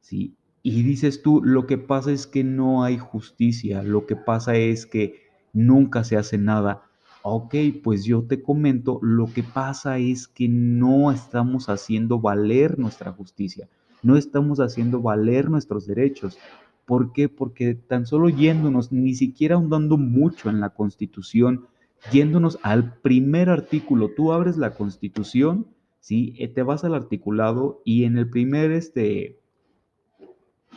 ¿Sí? 0.00 0.34
Y 0.64 0.82
dices 0.82 1.22
tú, 1.22 1.44
lo 1.44 1.68
que 1.68 1.78
pasa 1.78 2.10
es 2.10 2.26
que 2.26 2.42
no 2.42 2.82
hay 2.82 2.98
justicia, 2.98 3.84
lo 3.84 4.04
que 4.04 4.16
pasa 4.16 4.56
es 4.56 4.84
que 4.84 5.28
nunca 5.52 6.02
se 6.02 6.16
hace 6.16 6.38
nada. 6.38 6.87
Ok, 7.22 7.54
pues 7.82 8.04
yo 8.04 8.22
te 8.22 8.42
comento, 8.42 9.00
lo 9.02 9.26
que 9.26 9.42
pasa 9.42 9.98
es 9.98 10.28
que 10.28 10.48
no 10.48 11.10
estamos 11.10 11.68
haciendo 11.68 12.20
valer 12.20 12.78
nuestra 12.78 13.12
justicia, 13.12 13.68
no 14.02 14.16
estamos 14.16 14.60
haciendo 14.60 15.00
valer 15.00 15.50
nuestros 15.50 15.86
derechos. 15.86 16.38
¿Por 16.86 17.12
qué? 17.12 17.28
Porque 17.28 17.74
tan 17.74 18.06
solo 18.06 18.28
yéndonos, 18.28 18.92
ni 18.92 19.14
siquiera 19.14 19.56
ahondando 19.56 19.98
mucho 19.98 20.48
en 20.48 20.60
la 20.60 20.70
Constitución, 20.70 21.66
yéndonos 22.12 22.58
al 22.62 22.94
primer 23.00 23.50
artículo, 23.50 24.10
tú 24.16 24.32
abres 24.32 24.56
la 24.56 24.74
Constitución, 24.74 25.66
¿sí? 26.00 26.34
Eh, 26.38 26.48
te 26.48 26.62
vas 26.62 26.84
al 26.84 26.94
articulado 26.94 27.82
y 27.84 28.04
en 28.04 28.16
el 28.16 28.30
primer, 28.30 28.70
este, 28.70 29.38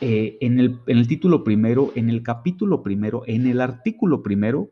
eh, 0.01 0.37
en, 0.41 0.59
el, 0.59 0.79
en 0.87 0.97
el 0.97 1.07
título 1.07 1.43
primero, 1.43 1.91
en 1.95 2.09
el 2.09 2.23
capítulo 2.23 2.83
primero, 2.83 3.23
en 3.27 3.47
el 3.47 3.61
artículo 3.61 4.23
primero, 4.23 4.69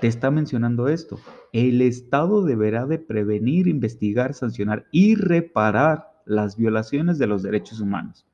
te 0.00 0.06
está 0.06 0.30
mencionando 0.30 0.88
esto. 0.88 1.18
El 1.52 1.80
Estado 1.80 2.44
deberá 2.44 2.86
de 2.86 2.98
prevenir, 2.98 3.66
investigar, 3.66 4.34
sancionar 4.34 4.86
y 4.90 5.14
reparar 5.14 6.12
las 6.24 6.56
violaciones 6.56 7.18
de 7.18 7.26
los 7.26 7.42
derechos 7.42 7.80
humanos, 7.80 8.26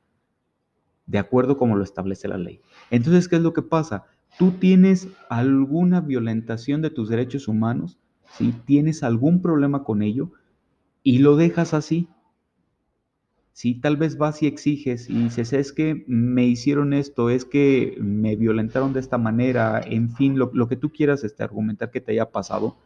de 1.07 1.19
acuerdo 1.19 1.57
como 1.57 1.76
lo 1.76 1.85
establece 1.85 2.26
la 2.26 2.38
ley. 2.38 2.61
Entonces, 2.90 3.28
¿qué 3.28 3.37
es 3.37 3.42
lo 3.42 3.52
que 3.52 3.62
pasa? 3.62 4.04
Tú 4.38 4.52
tienes 4.52 5.09
alguna 5.28 6.00
violentación 6.00 6.81
de 6.81 6.90
tus 6.90 7.09
derechos 7.09 7.49
humanos, 7.49 7.99
si 8.38 8.52
tienes 8.52 9.02
algún 9.02 9.42
problema 9.42 9.85
con 9.85 10.02
ello 10.02 10.31
y 11.02 11.19
lo 11.19 11.37
dejas 11.37 11.75
así, 11.75 12.09
si 13.52 13.75
tal 13.75 13.97
vez 13.97 14.16
vas 14.16 14.42
y 14.42 14.47
exiges 14.47 15.11
y 15.11 15.14
dices, 15.14 15.52
es 15.52 15.73
que 15.73 16.04
me 16.06 16.44
hicieron 16.44 16.94
esto, 16.94 17.28
es 17.28 17.44
que 17.44 17.97
me 18.00 18.35
violentaron 18.35 18.92
de 18.92 19.00
esta 19.00 19.18
manera, 19.18 19.80
en 19.85 20.11
fin, 20.11 20.38
lo, 20.38 20.68
que 20.68 20.76
tú 20.76 20.90
quieras 20.90 21.23
este, 21.23 21.42
argumentar 21.42 21.90
que 21.90 22.00
te 22.00 22.12
haya 22.12 22.30
pasado, 22.30 22.76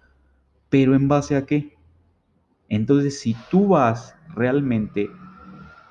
pero 0.68 0.96
en 0.96 1.06
base 1.06 1.36
a 1.36 1.46
qué? 1.46 1.76
Entonces, 2.68 3.20
si 3.20 3.36
tú 3.50 3.68
vas 3.68 4.16
realmente 4.34 5.08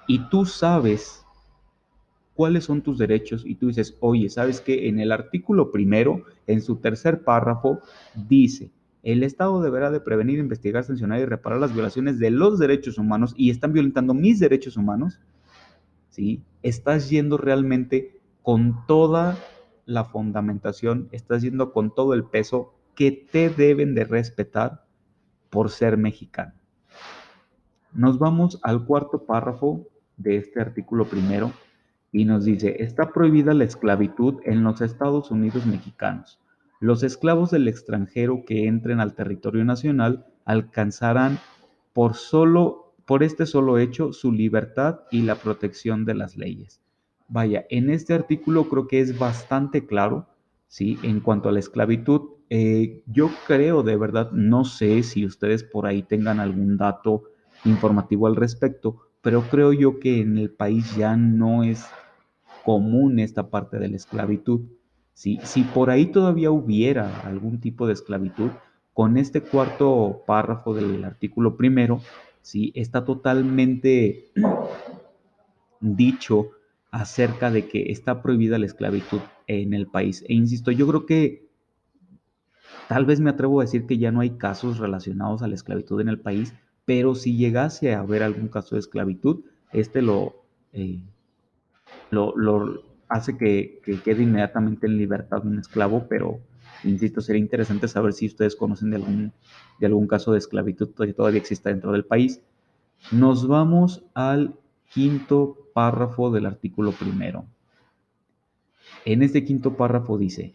y 0.07 0.19
tú 0.29 0.45
sabes 0.45 1.25
cuáles 2.33 2.65
son 2.65 2.81
tus 2.81 2.97
derechos 2.97 3.45
y 3.45 3.55
tú 3.55 3.67
dices, 3.67 3.95
oye, 4.01 4.29
¿sabes 4.29 4.59
que 4.59 4.89
En 4.89 4.99
el 4.99 5.13
artículo 5.13 5.71
primero, 5.71 6.23
en 6.47 6.61
su 6.61 6.75
tercer 6.75 7.23
párrafo, 7.23 7.79
dice, 8.27 8.71
el 9.05 9.21
Estado 9.21 9.61
deberá 9.61 9.91
de 9.91 9.99
prevenir, 9.99 10.39
investigar, 10.39 10.83
sancionar 10.83 11.19
y 11.19 11.25
reparar 11.25 11.59
las 11.59 11.73
violaciones 11.73 12.17
de 12.17 12.31
los 12.31 12.57
derechos 12.57 12.97
humanos 12.97 13.35
y 13.37 13.51
están 13.51 13.71
violentando 13.71 14.15
mis 14.15 14.39
derechos 14.39 14.77
humanos, 14.77 15.21
¿sí? 16.09 16.41
Estás 16.63 17.11
yendo 17.11 17.37
realmente 17.37 18.19
con 18.41 18.83
toda 18.87 19.37
la 19.85 20.05
fundamentación, 20.05 21.07
estás 21.11 21.43
yendo 21.43 21.71
con 21.71 21.93
todo 21.93 22.15
el 22.15 22.23
peso 22.23 22.73
que 22.95 23.11
te 23.11 23.51
deben 23.51 23.93
de 23.93 24.05
respetar 24.05 24.85
por 25.51 25.69
ser 25.69 25.97
mexicano. 25.97 26.53
Nos 27.93 28.17
vamos 28.17 28.59
al 28.63 28.85
cuarto 28.85 29.23
párrafo 29.23 29.87
de 30.17 30.37
este 30.37 30.59
artículo 30.59 31.05
primero 31.05 31.51
y 32.11 32.25
nos 32.25 32.43
dice, 32.43 32.81
está 32.81 33.11
prohibida 33.11 33.53
la 33.53 33.65
esclavitud 33.65 34.39
en 34.45 34.63
los 34.63 34.81
Estados 34.81 35.29
Unidos 35.29 35.67
mexicanos 35.67 36.39
los 36.85 37.01
esclavos 37.03 37.49
del 37.49 37.67
extranjero 37.67 38.43
que 38.45 38.67
entren 38.67 38.99
al 38.99 39.15
territorio 39.15 39.65
nacional 39.65 40.27
alcanzarán 40.45 41.39
por 41.93 42.13
solo 42.13 42.93
por 43.05 43.23
este 43.23 43.45
solo 43.45 43.77
hecho 43.77 44.13
su 44.13 44.31
libertad 44.31 45.01
y 45.11 45.21
la 45.21 45.35
protección 45.35 46.05
de 46.05 46.15
las 46.15 46.37
leyes. 46.37 46.81
Vaya, 47.27 47.65
en 47.69 47.89
este 47.89 48.13
artículo 48.13 48.67
creo 48.69 48.87
que 48.87 48.99
es 48.99 49.17
bastante 49.17 49.85
claro, 49.85 50.27
¿sí? 50.67 50.97
En 51.03 51.21
cuanto 51.21 51.49
a 51.49 51.51
la 51.51 51.59
esclavitud, 51.59 52.21
eh, 52.49 53.03
yo 53.07 53.29
creo 53.47 53.83
de 53.83 53.97
verdad, 53.97 54.31
no 54.31 54.63
sé 54.63 55.01
si 55.03 55.25
ustedes 55.25 55.63
por 55.63 55.87
ahí 55.87 56.03
tengan 56.03 56.39
algún 56.39 56.77
dato 56.77 57.23
informativo 57.63 58.27
al 58.27 58.35
respecto, 58.35 58.97
pero 59.21 59.41
creo 59.41 59.73
yo 59.73 59.99
que 59.99 60.21
en 60.21 60.37
el 60.37 60.51
país 60.51 60.95
ya 60.95 61.15
no 61.15 61.63
es 61.63 61.85
común 62.63 63.19
esta 63.19 63.49
parte 63.49 63.79
de 63.79 63.89
la 63.89 63.95
esclavitud. 63.95 64.61
Si, 65.15 65.39
si 65.43 65.63
por 65.63 65.89
ahí 65.89 66.05
todavía 66.05 66.51
hubiera 66.51 67.21
algún 67.21 67.59
tipo 67.59 67.87
de 67.87 67.93
esclavitud, 67.93 68.51
con 68.93 69.17
este 69.17 69.41
cuarto 69.41 70.23
párrafo 70.25 70.73
del 70.73 71.03
artículo 71.03 71.57
primero, 71.57 71.99
¿sí? 72.41 72.71
está 72.75 73.03
totalmente 73.03 74.31
dicho 75.81 76.51
acerca 76.91 77.51
de 77.51 77.67
que 77.67 77.91
está 77.91 78.21
prohibida 78.21 78.57
la 78.57 78.67
esclavitud 78.67 79.19
en 79.47 79.73
el 79.73 79.87
país. 79.87 80.23
E 80.29 80.33
insisto, 80.33 80.71
yo 80.71 80.87
creo 80.87 81.05
que 81.05 81.49
tal 82.87 83.05
vez 83.05 83.19
me 83.19 83.31
atrevo 83.31 83.59
a 83.59 83.65
decir 83.65 83.85
que 83.85 83.97
ya 83.97 84.11
no 84.11 84.21
hay 84.21 84.37
casos 84.37 84.77
relacionados 84.77 85.41
a 85.41 85.47
la 85.47 85.55
esclavitud 85.55 85.99
en 85.99 86.07
el 86.07 86.19
país, 86.19 86.53
pero 86.85 87.15
si 87.15 87.35
llegase 87.35 87.93
a 87.93 87.99
haber 87.99 88.23
algún 88.23 88.47
caso 88.47 88.75
de 88.75 88.79
esclavitud, 88.79 89.43
este 89.73 90.01
lo, 90.01 90.45
eh, 90.71 91.01
lo, 92.11 92.84
hace 93.07 93.37
que, 93.37 93.81
quede 94.03 94.23
inmediatamente 94.23 94.87
en 94.87 94.97
libertad 94.97 95.45
un 95.45 95.59
esclavo, 95.59 96.07
pero 96.09 96.39
insisto, 96.83 97.21
sería 97.21 97.41
interesante 97.41 97.87
saber 97.87 98.13
si 98.13 98.27
ustedes 98.27 98.55
conocen 98.55 98.89
de 98.91 98.97
algún, 98.97 99.33
de 99.79 99.85
algún 99.85 100.07
caso 100.07 100.31
de 100.31 100.39
esclavitud 100.39 100.89
que 100.95 101.13
todavía 101.13 101.39
exista 101.39 101.69
dentro 101.69 101.91
del 101.91 102.05
país. 102.05 102.41
Nos 103.11 103.47
vamos 103.47 104.03
al 104.13 104.55
quinto 104.93 105.69
párrafo 105.73 106.31
del 106.31 106.45
artículo 106.45 106.91
primero. 106.91 107.45
En 109.03 109.21
este 109.21 109.43
quinto 109.43 109.75
párrafo 109.75 110.17
dice, 110.17 110.53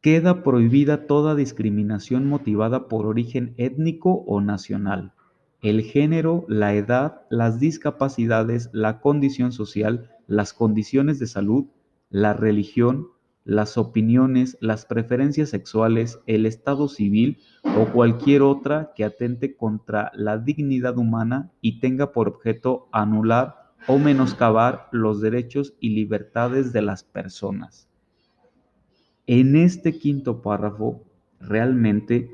queda 0.00 0.42
prohibida 0.42 1.06
toda 1.06 1.34
discriminación 1.34 2.26
motivada 2.26 2.88
por 2.88 3.06
origen 3.06 3.54
étnico 3.56 4.24
o 4.26 4.40
nacional, 4.40 5.12
el 5.62 5.82
género, 5.82 6.44
la 6.48 6.74
edad, 6.74 7.22
las 7.30 7.60
discapacidades, 7.60 8.68
la 8.72 9.00
condición 9.00 9.52
social, 9.52 10.10
las 10.32 10.54
condiciones 10.54 11.18
de 11.18 11.26
salud, 11.26 11.66
la 12.08 12.32
religión, 12.32 13.08
las 13.44 13.76
opiniones, 13.76 14.56
las 14.60 14.86
preferencias 14.86 15.50
sexuales, 15.50 16.20
el 16.26 16.46
estado 16.46 16.88
civil 16.88 17.38
o 17.76 17.86
cualquier 17.92 18.40
otra 18.42 18.92
que 18.94 19.04
atente 19.04 19.56
contra 19.56 20.10
la 20.14 20.38
dignidad 20.38 20.96
humana 20.96 21.50
y 21.60 21.80
tenga 21.80 22.12
por 22.12 22.28
objeto 22.28 22.88
anular 22.92 23.72
o 23.88 23.98
menoscabar 23.98 24.88
los 24.90 25.20
derechos 25.20 25.74
y 25.80 25.90
libertades 25.90 26.72
de 26.72 26.82
las 26.82 27.04
personas. 27.04 27.88
En 29.26 29.54
este 29.54 29.98
quinto 29.98 30.40
párrafo, 30.40 31.04
realmente, 31.40 32.30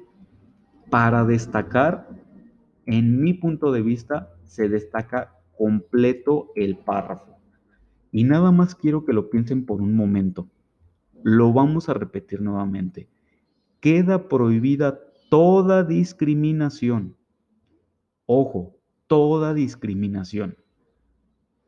para 0.88 1.24
destacar, 1.24 2.08
en 2.86 3.20
mi 3.20 3.34
punto 3.34 3.72
de 3.72 3.82
vista, 3.82 4.34
se 4.44 4.68
destaca 4.68 5.34
completo 5.56 6.52
el 6.54 6.76
párrafo. 6.76 7.37
Y 8.10 8.24
nada 8.24 8.50
más 8.50 8.74
quiero 8.74 9.04
que 9.04 9.12
lo 9.12 9.30
piensen 9.30 9.66
por 9.66 9.80
un 9.80 9.94
momento. 9.94 10.48
Lo 11.22 11.52
vamos 11.52 11.88
a 11.88 11.94
repetir 11.94 12.40
nuevamente. 12.40 13.08
Queda 13.80 14.28
prohibida 14.28 14.98
toda 15.30 15.84
discriminación. 15.84 17.16
Ojo, 18.26 18.76
toda 19.06 19.54
discriminación. 19.54 20.56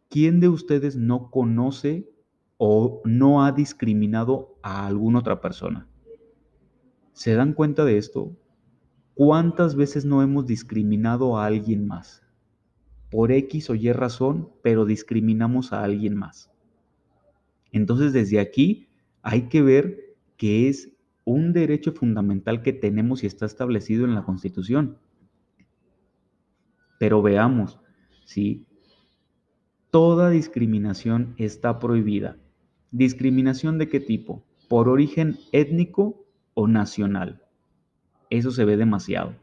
¿Quién 0.09 0.41
de 0.41 0.49
ustedes 0.49 0.97
no 0.97 1.31
conoce 1.31 2.11
o 2.59 3.01
no 3.05 3.45
ha 3.45 3.53
discriminado 3.53 4.57
a 4.63 4.87
alguna 4.87 5.21
otra 5.21 5.41
persona? 5.41 5.87
¿Se 7.13 7.35
dan 7.35 7.53
cuenta 7.53 7.85
de 7.85 7.99
esto? 7.99 8.37
¿Cuántas 9.15 9.75
veces 9.75 10.05
no 10.05 10.23
hemos 10.23 10.47
discriminado 10.47 11.37
a 11.37 11.47
alguien 11.47 11.87
más? 11.87 12.23
Por 13.11 13.33
X 13.33 13.71
o 13.71 13.75
Y 13.75 13.93
razón, 13.93 14.51
pero 14.63 14.85
discriminamos 14.85 15.73
a 15.73 15.83
alguien 15.83 16.17
más. 16.17 16.51
Entonces, 17.73 18.13
desde 18.13 18.41
aquí 18.41 18.89
hay 19.23 19.49
que 19.49 19.63
ver 19.63 20.17
que 20.37 20.69
es 20.69 20.93
un 21.25 21.53
derecho 21.53 21.93
fundamental 21.93 22.63
que 22.63 22.73
tenemos 22.73 23.23
y 23.23 23.27
está 23.27 23.47
establecido 23.47 24.05
en 24.05 24.15
la 24.15 24.25
Constitución. 24.25 24.99
Pero 26.99 27.23
veamos, 27.23 27.81
¿sí? 28.25 28.67
Toda 29.91 30.31
discriminación 30.31 31.35
está 31.37 31.79
prohibida. 31.79 32.37
¿Discriminación 32.91 33.79
de 33.79 33.89
qué 33.89 34.01
tipo? 34.01 34.45
Por 34.69 34.89
origen 34.89 35.39
étnico 35.53 36.25
o 36.55 36.69
nacional. 36.69 37.43
Eso 38.31 38.51
se 38.51 38.65
ve 38.65 38.77
demasiado. 38.77 39.35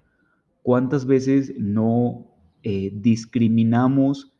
¿Cuántas 0.63 1.06
veces 1.06 1.53
no 1.58 2.37
eh, 2.69 2.91
discriminamos, 2.93 4.34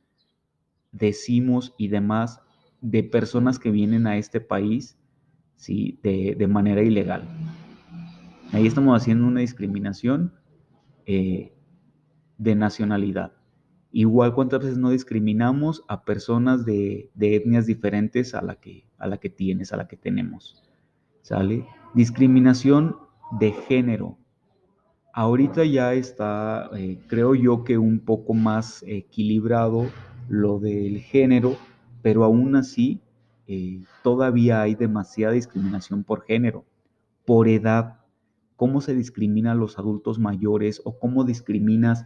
decimos 0.92 1.74
y 1.78 1.88
demás 1.88 2.42
de 2.82 3.02
personas 3.02 3.58
que 3.58 3.72
vienen 3.72 4.06
a 4.06 4.18
este 4.18 4.42
país 4.42 4.98
¿sí? 5.56 5.98
de, 6.04 6.48
manera 6.50 6.82
ilegal. 6.84 7.24
Ahí 8.52 8.68
estamos 8.68 9.02
haciendo 9.02 9.28
una 9.28 9.40
discriminación 9.40 10.34
eh, 11.06 11.54
de 12.38 12.56
nacionalidad. 12.56 13.32
Igual 13.94 14.34
cuántas 14.34 14.60
veces 14.60 14.78
no 14.78 14.90
discriminamos 14.90 15.86
a 15.88 16.04
personas 16.04 16.66
de, 16.66 17.10
de, 17.14 17.38
etnias 17.38 17.66
diferentes 17.66 18.36
a 18.36 18.42
la, 18.42 18.56
que, 18.56 18.90
a 18.98 19.08
la 19.08 19.20
que 19.20 19.30
tienes, 19.30 19.72
a 19.72 19.78
la 19.78 19.88
que 19.88 19.96
tenemos. 19.96 20.62
¿Sale? 21.22 21.66
Discriminación 21.94 22.98
de 23.40 23.54
género. 23.54 24.18
Ahorita 25.18 25.66
ya 25.66 25.96
está, 25.96 26.70
eh, 26.76 27.00
creo 27.08 27.34
yo 27.34 27.64
que 27.64 27.80
un 27.80 27.98
poco 27.98 28.36
más 28.36 28.84
equilibrado 28.86 29.88
lo 30.30 30.60
del 30.60 31.00
género, 31.00 31.58
pero 32.04 32.24
aún 32.24 32.56
así 32.56 33.02
eh, 33.48 33.82
todavía 34.04 34.62
hay 34.62 34.76
demasiada 34.76 35.34
discriminación 35.34 36.04
por 36.04 36.22
género, 36.22 36.66
por 37.26 37.48
edad, 37.48 37.96
cómo 38.58 38.80
se 38.80 38.94
discrimina 38.94 39.54
a 39.54 39.56
los 39.56 39.80
adultos 39.80 40.20
mayores 40.20 40.84
o 40.86 41.00
cómo 41.00 41.24
discriminas 41.24 42.06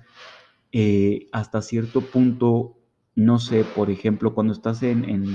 eh, 0.72 1.28
hasta 1.34 1.62
cierto 1.62 2.00
punto, 2.00 2.78
no 3.14 3.40
sé, 3.40 3.66
por 3.76 3.90
ejemplo, 3.90 4.34
cuando 4.34 4.54
estás 4.54 4.84
en, 4.84 5.26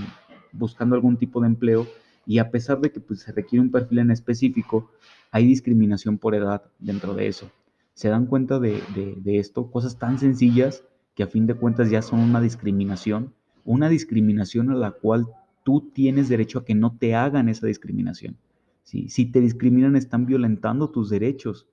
buscando 0.51 0.95
algún 0.95 1.19
tipo 1.19 1.43
de 1.43 1.49
empleo 1.49 1.87
y 2.25 2.39
a 2.39 2.51
pesar 2.51 2.81
de 2.81 2.91
que 2.91 3.01
pues, 3.01 3.21
se 3.21 3.33
requiere 3.33 3.61
un 3.61 3.71
perfil 3.71 3.99
en 3.99 4.13
específico, 4.13 4.91
hay 5.31 5.47
discriminación 5.47 6.17
por 6.17 6.35
edad 6.35 6.63
dentro 6.79 7.13
de 7.13 7.27
eso 7.27 7.51
se 7.97 8.11
dan 8.11 8.27
cuenta 8.27 8.61
de, 8.61 8.83
esto, 9.25 9.71
cosas 9.71 9.99
tan 9.99 10.19
sencillas 10.19 10.85
que 11.15 11.23
a 11.23 11.27
fin 11.27 11.47
de 11.47 11.55
cuentas 11.55 11.89
ya 11.89 12.03
son 12.03 12.21
una 12.21 12.43
discriminación, 12.43 13.33
una 13.65 13.89
discriminación 13.89 14.71
a 14.71 14.75
la 14.75 14.91
cual 14.91 15.27
tú 15.65 15.91
tienes 15.95 16.29
derecho 16.29 16.59
a 16.59 16.65
que 16.67 16.75
no 16.75 16.99
te 16.99 17.15
hagan 17.15 17.49
esa 17.49 17.67
discriminación. 17.67 18.37
Si 18.83 19.25
te 19.25 19.41
discriminan 19.41 19.97
están 19.97 20.27
violentando 20.27 20.91
tus 20.91 21.09
derechos, 21.09 21.71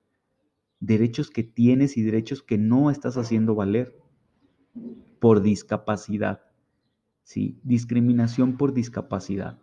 derechos 0.80 1.30
que 1.30 1.42
tienes 1.42 1.98
y 1.98 2.02
derechos 2.02 2.42
que 2.42 2.56
no 2.56 2.90
estás 2.90 3.18
haciendo 3.18 3.54
valer 3.54 3.94
por 5.20 5.42
discapacidad. 5.42 6.40
¿sí? 7.22 7.60
Discriminación 7.64 8.56
por 8.56 8.72
discapacidad. 8.72 9.58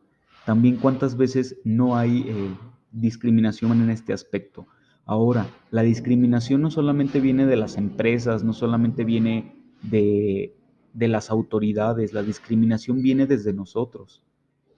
También 0.46 0.78
cuántas 0.78 1.18
veces 1.18 1.58
no 1.64 1.98
hay 1.98 2.24
eh, 2.28 2.56
discriminación 2.92 3.82
en 3.82 3.90
este 3.90 4.14
aspecto. 4.14 4.68
Ahora, 5.06 5.48
la 5.72 5.82
discriminación 5.82 6.62
no 6.62 6.72
solamente 6.72 7.20
viene 7.20 7.46
de 7.46 7.56
las 7.56 7.78
empresas, 7.78 8.44
no 8.44 8.54
solamente 8.54 9.04
viene 9.04 9.56
de, 9.82 10.54
las 10.94 11.30
autoridades, 11.30 12.14
la 12.14 12.24
discriminación 12.24 13.02
viene 13.02 13.26
desde 13.26 13.54
nosotros. 13.54 14.24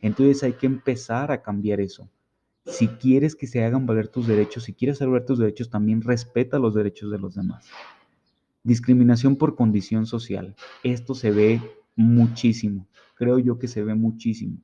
Entonces 0.01 0.43
hay 0.43 0.53
que 0.53 0.65
empezar 0.65 1.31
a 1.31 1.41
cambiar 1.41 1.81
eso. 1.81 2.09
Si 2.65 2.87
quieres 2.87 3.35
que 3.35 3.47
se 3.47 3.63
hagan 3.63 3.85
valer 3.85 4.07
tus 4.07 4.25
derechos, 4.25 4.63
si 4.63 4.73
quieres 4.73 4.99
valer 4.99 5.25
tus 5.25 5.39
derechos, 5.39 5.69
también 5.69 6.01
respeta 6.01 6.59
los 6.59 6.73
derechos 6.73 7.11
de 7.11 7.19
los 7.19 7.35
demás. 7.35 7.67
Discriminación 8.63 9.35
por 9.35 9.55
condición 9.55 10.05
social. 10.05 10.55
Esto 10.83 11.13
se 11.13 11.31
ve 11.31 11.61
muchísimo. 11.95 12.87
Creo 13.15 13.39
yo 13.39 13.59
que 13.59 13.67
se 13.67 13.83
ve 13.83 13.95
muchísimo. 13.95 14.57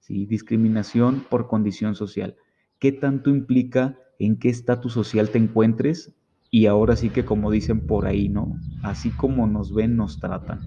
¿sí? 0.00 0.24
Discriminación 0.24 1.24
por 1.28 1.46
condición 1.46 1.94
social. 1.94 2.36
¿Qué 2.78 2.92
tanto 2.92 3.30
implica 3.30 3.98
en 4.18 4.38
qué 4.38 4.48
estatus 4.48 4.92
social 4.92 5.30
te 5.30 5.38
encuentres 5.38 6.14
y 6.50 6.66
ahora 6.66 6.96
sí 6.96 7.10
que 7.10 7.24
como 7.24 7.50
dicen 7.50 7.80
por 7.80 8.06
ahí, 8.06 8.28
¿no? 8.28 8.58
Así 8.82 9.10
como 9.10 9.46
nos 9.46 9.74
ven, 9.74 9.96
nos 9.96 10.20
tratan. 10.20 10.60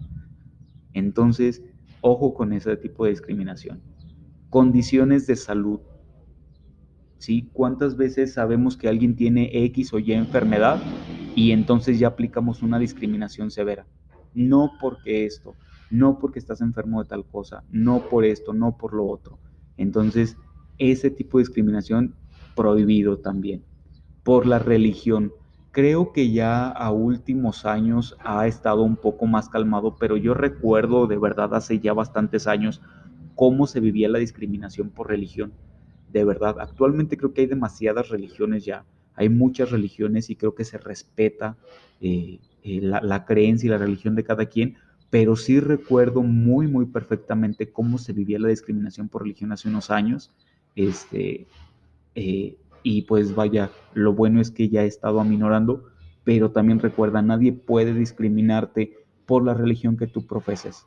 Entonces, 0.93 1.63
ojo 2.01 2.33
con 2.33 2.53
ese 2.53 2.75
tipo 2.77 3.05
de 3.05 3.11
discriminación. 3.11 3.81
Condiciones 4.49 5.27
de 5.27 5.35
salud. 5.35 5.79
¿Sí? 7.17 7.49
¿Cuántas 7.53 7.97
veces 7.97 8.33
sabemos 8.33 8.77
que 8.77 8.87
alguien 8.87 9.15
tiene 9.15 9.49
X 9.65 9.93
o 9.93 9.99
Y 9.99 10.13
enfermedad 10.13 10.81
y 11.35 11.51
entonces 11.51 11.99
ya 11.99 12.07
aplicamos 12.07 12.63
una 12.63 12.79
discriminación 12.79 13.51
severa? 13.51 13.85
No 14.33 14.71
porque 14.79 15.25
esto, 15.25 15.55
no 15.89 16.17
porque 16.17 16.39
estás 16.39 16.61
enfermo 16.61 17.03
de 17.03 17.09
tal 17.09 17.25
cosa, 17.25 17.63
no 17.69 18.07
por 18.09 18.23
esto, 18.25 18.53
no 18.53 18.77
por 18.77 18.93
lo 18.93 19.05
otro. 19.05 19.37
Entonces, 19.75 20.37
ese 20.79 21.11
tipo 21.11 21.37
de 21.37 21.43
discriminación 21.43 22.15
prohibido 22.55 23.17
también. 23.17 23.63
Por 24.23 24.45
la 24.45 24.59
religión. 24.59 25.31
creo 25.71 26.11
que 26.11 26.31
ya 26.31 26.67
a 26.67 26.91
últimos 26.91 27.63
años 27.63 28.17
ha 28.23 28.47
estado 28.47 28.81
un 28.81 28.95
poco 28.95 29.27
más 29.27 29.49
calmado, 29.49 29.95
pero 29.99 30.17
yo 30.17 30.33
recuerdo 30.33 31.05
de 31.05 31.17
verdad 31.17 31.53
hace 31.53 31.79
ya 31.79 31.93
bastantes 31.93 32.47
años 32.47 32.81
cómo 33.35 33.67
se 33.67 33.79
vivía 33.79 34.09
la 34.09 34.19
discriminación 34.19 34.89
por 34.89 35.07
religión. 35.07 35.53
De 36.11 36.25
verdad, 36.25 36.59
actualmente 36.59 37.17
creo 37.17 37.33
que 37.33 37.41
hay 37.41 37.47
demasiadas 37.47 38.09
religiones 38.09 38.65
ya, 38.65 38.83
hay 39.15 39.29
muchas 39.29 39.71
religiones 39.71 40.29
y 40.29 40.35
creo 40.35 40.55
que 40.55 40.65
se 40.65 40.77
respeta 40.77 41.55
eh, 42.01 42.39
eh, 42.63 42.79
la, 42.81 43.25
creencia 43.25 43.67
y 43.67 43.69
la 43.69 43.77
religión 43.77 44.15
de 44.15 44.23
cada 44.23 44.45
quien, 44.45 44.75
pero 45.09 45.35
sí 45.35 45.59
recuerdo 45.59 46.23
muy, 46.23 46.67
muy 46.67 46.85
perfectamente 46.85 47.71
cómo 47.71 47.97
se 47.97 48.13
vivía 48.13 48.39
la 48.39 48.47
discriminación 48.49 49.07
por 49.07 49.23
religión 49.23 49.51
hace 49.51 49.69
unos 49.69 49.91
años. 49.91 50.31
Este, 50.79 51.45
eh, 52.15 52.57
y 52.83 53.01
pues 53.01 53.35
vaya, 53.35 53.69
lo 53.93 54.13
bueno 54.13 54.39
es 54.39 54.49
que 54.49 54.69
ya 54.69 54.83
he 54.83 54.87
estado 54.87 55.19
aminorando, 55.19 55.83
pero 56.23 56.51
también 56.51 56.79
recuerda, 56.79 57.21
nadie 57.21 57.51
puede 57.51 57.93
discriminarte 57.93 58.93
por 59.25 59.43
la 59.43 59.53
religión 59.53 59.97
que 59.97 60.07
tú 60.07 60.25
profeses. 60.25 60.85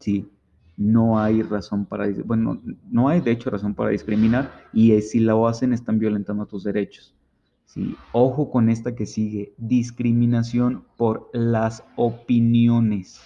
Sí, 0.00 0.28
no 0.76 1.18
hay 1.18 1.40
razón 1.42 1.86
para, 1.86 2.06
bueno, 2.26 2.60
no 2.90 3.08
hay 3.08 3.22
de 3.22 3.30
hecho 3.30 3.48
razón 3.48 3.74
para 3.74 3.88
discriminar 3.88 4.52
y 4.74 5.00
si 5.00 5.18
lo 5.18 5.48
hacen 5.48 5.72
están 5.72 5.98
violentando 5.98 6.44
tus 6.44 6.62
derechos. 6.62 7.14
Sí, 7.64 7.96
ojo 8.12 8.50
con 8.50 8.68
esta 8.68 8.94
que 8.94 9.06
sigue, 9.06 9.54
discriminación 9.56 10.84
por 10.98 11.30
las 11.32 11.84
opiniones. 11.96 13.22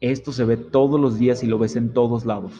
Esto 0.00 0.32
se 0.32 0.46
ve 0.46 0.56
todos 0.56 0.98
los 0.98 1.18
días 1.18 1.44
y 1.44 1.46
lo 1.46 1.58
ves 1.58 1.76
en 1.76 1.92
todos 1.92 2.24
lados 2.24 2.54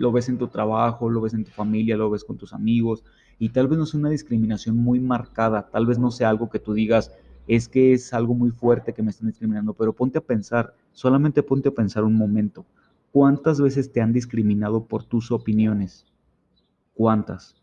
lo 0.00 0.12
ves 0.12 0.30
en 0.30 0.38
tu 0.38 0.48
trabajo, 0.48 1.10
lo 1.10 1.20
ves 1.20 1.34
en 1.34 1.44
tu 1.44 1.50
familia, 1.50 1.94
lo 1.94 2.08
ves 2.08 2.24
con 2.24 2.38
tus 2.38 2.54
amigos, 2.54 3.04
y 3.38 3.50
tal 3.50 3.68
vez 3.68 3.78
no 3.78 3.84
sea 3.84 4.00
una 4.00 4.08
discriminación 4.08 4.76
muy 4.76 4.98
marcada, 4.98 5.68
tal 5.70 5.84
vez 5.84 5.98
no 5.98 6.10
sea 6.10 6.30
algo 6.30 6.48
que 6.48 6.58
tú 6.58 6.72
digas, 6.72 7.12
es 7.46 7.68
que 7.68 7.92
es 7.92 8.14
algo 8.14 8.34
muy 8.34 8.50
fuerte 8.50 8.94
que 8.94 9.02
me 9.02 9.10
están 9.10 9.28
discriminando, 9.28 9.74
pero 9.74 9.92
ponte 9.92 10.16
a 10.16 10.22
pensar, 10.22 10.74
solamente 10.92 11.42
ponte 11.42 11.68
a 11.68 11.74
pensar 11.74 12.04
un 12.04 12.14
momento, 12.14 12.64
¿cuántas 13.12 13.60
veces 13.60 13.92
te 13.92 14.00
han 14.00 14.14
discriminado 14.14 14.86
por 14.86 15.04
tus 15.04 15.30
opiniones? 15.30 16.06
¿Cuántas? 16.94 17.56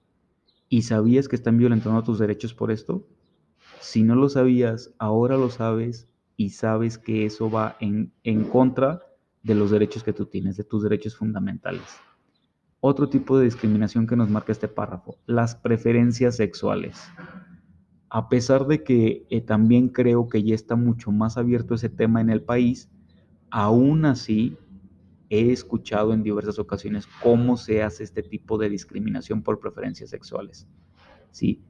¿Y 0.69 0.83
sabías 0.83 1.27
que 1.27 1.35
están 1.35 1.57
violentando 1.57 2.03
tus 2.03 2.19
derechos 2.19 2.53
por 2.53 2.69
esto? 2.69 3.07
Si 3.79 4.03
no 4.03 4.15
lo 4.15 4.29
sabías, 4.29 4.93
ahora 4.99 5.37
lo 5.37 5.49
sabes 5.49 6.07
y 6.35 6.51
sabes 6.51 6.99
que 6.99 7.25
eso 7.25 7.49
va 7.49 7.77
en, 7.79 8.11
en 8.23 8.43
contra 8.43 9.01
de 9.41 9.55
los 9.55 9.71
derechos 9.71 10.03
que 10.03 10.13
tú 10.13 10.27
tienes, 10.27 10.55
de 10.57 10.63
tus 10.63 10.83
derechos 10.83 11.15
fundamentales. 11.15 11.99
Otro 12.79 13.09
tipo 13.09 13.37
de 13.37 13.45
discriminación 13.45 14.05
que 14.05 14.15
nos 14.15 14.29
marca 14.29 14.51
este 14.51 14.67
párrafo, 14.67 15.17
las 15.25 15.55
preferencias 15.55 16.35
sexuales. 16.35 17.01
A 18.09 18.29
pesar 18.29 18.67
de 18.67 18.83
que 18.83 19.25
eh, 19.29 19.41
también 19.41 19.89
creo 19.89 20.27
que 20.27 20.43
ya 20.43 20.53
está 20.53 20.75
mucho 20.75 21.11
más 21.11 21.37
abierto 21.37 21.73
ese 21.73 21.89
tema 21.89 22.21
en 22.21 22.29
el 22.29 22.43
país, 22.43 22.89
aún 23.49 24.05
así 24.05 24.57
he 25.29 25.51
escuchado 25.51 26.13
en 26.13 26.23
diversas 26.23 26.59
ocasiones 26.59 27.07
cómo 27.21 27.57
se 27.57 27.83
hace 27.83 28.03
este 28.03 28.23
tipo 28.23 28.57
de 28.57 28.69
discriminación 28.69 29.41
por 29.41 29.59
preferencias 29.59 30.11
sexuales. 30.11 30.67
¿Sí? 31.31 31.63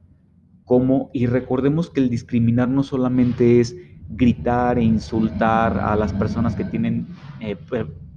Cómo, 0.64 1.10
y 1.14 1.26
recordemos 1.26 1.88
que 1.88 2.00
el 2.00 2.10
discriminar 2.10 2.68
no 2.68 2.82
solamente 2.82 3.60
es 3.60 3.74
gritar 4.10 4.78
e 4.78 4.82
insultar 4.82 5.78
a 5.78 5.96
las 5.96 6.12
personas 6.12 6.54
que 6.54 6.64
tienen 6.64 7.06
eh, 7.40 7.56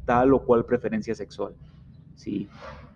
tal 0.06 0.34
o 0.34 0.44
cual 0.44 0.66
preferencia 0.66 1.16
sexual. 1.16 1.56
¿sí? 2.16 2.48